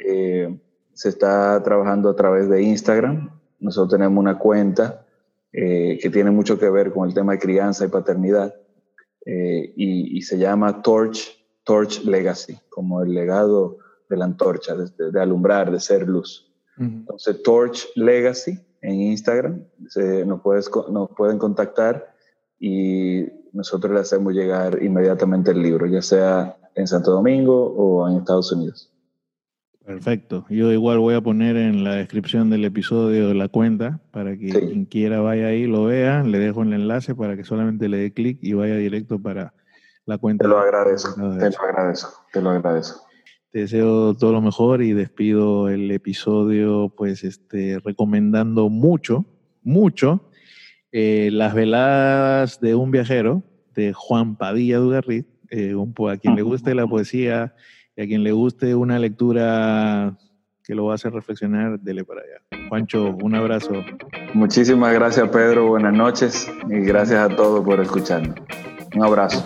[0.05, 0.59] Eh,
[0.93, 3.31] se está trabajando a través de Instagram.
[3.61, 5.07] Nosotros tenemos una cuenta
[5.53, 8.55] eh, que tiene mucho que ver con el tema de crianza y paternidad,
[9.25, 13.79] y, y, se llama Torch, Torch Legacy, como el legado
[14.11, 16.53] de la antorcha, de, alumbrar, de ser luz.
[16.77, 19.65] Entonces, Torch Legacy en Instagram,
[20.27, 22.15] nos, puedes, nos pueden contactar
[22.59, 28.17] y nosotros le hacemos llegar inmediatamente el libro, ya sea en Santo Domingo o en
[28.19, 28.92] Estados Unidos.
[29.85, 30.47] Perfecto.
[30.49, 34.85] Yo igual voy a poner en la descripción del episodio la cuenta para que quien
[34.85, 36.23] quiera vaya ahí, lo vea.
[36.23, 39.55] Le dejo el enlace para que solamente le dé clic y vaya directo para
[40.07, 40.45] la cuenta.
[40.45, 43.07] Te lo agradezco, te lo agradezco, te lo agradezco.
[43.51, 49.27] Te deseo todo lo mejor y despido el episodio, pues, este, recomendando mucho,
[49.63, 50.31] mucho,
[50.93, 53.43] eh, Las veladas de un viajero
[53.75, 55.27] de Juan Padilla Dugarrit.
[55.51, 57.55] Eh, a quien le guste la poesía
[58.03, 60.17] a quien le guste una lectura
[60.65, 62.69] que lo va a hacer reflexionar, dele para allá.
[62.69, 63.73] Juancho, un abrazo.
[64.35, 65.69] Muchísimas gracias, Pedro.
[65.69, 68.37] Buenas noches y gracias a todos por escucharnos.
[68.95, 69.45] Un abrazo.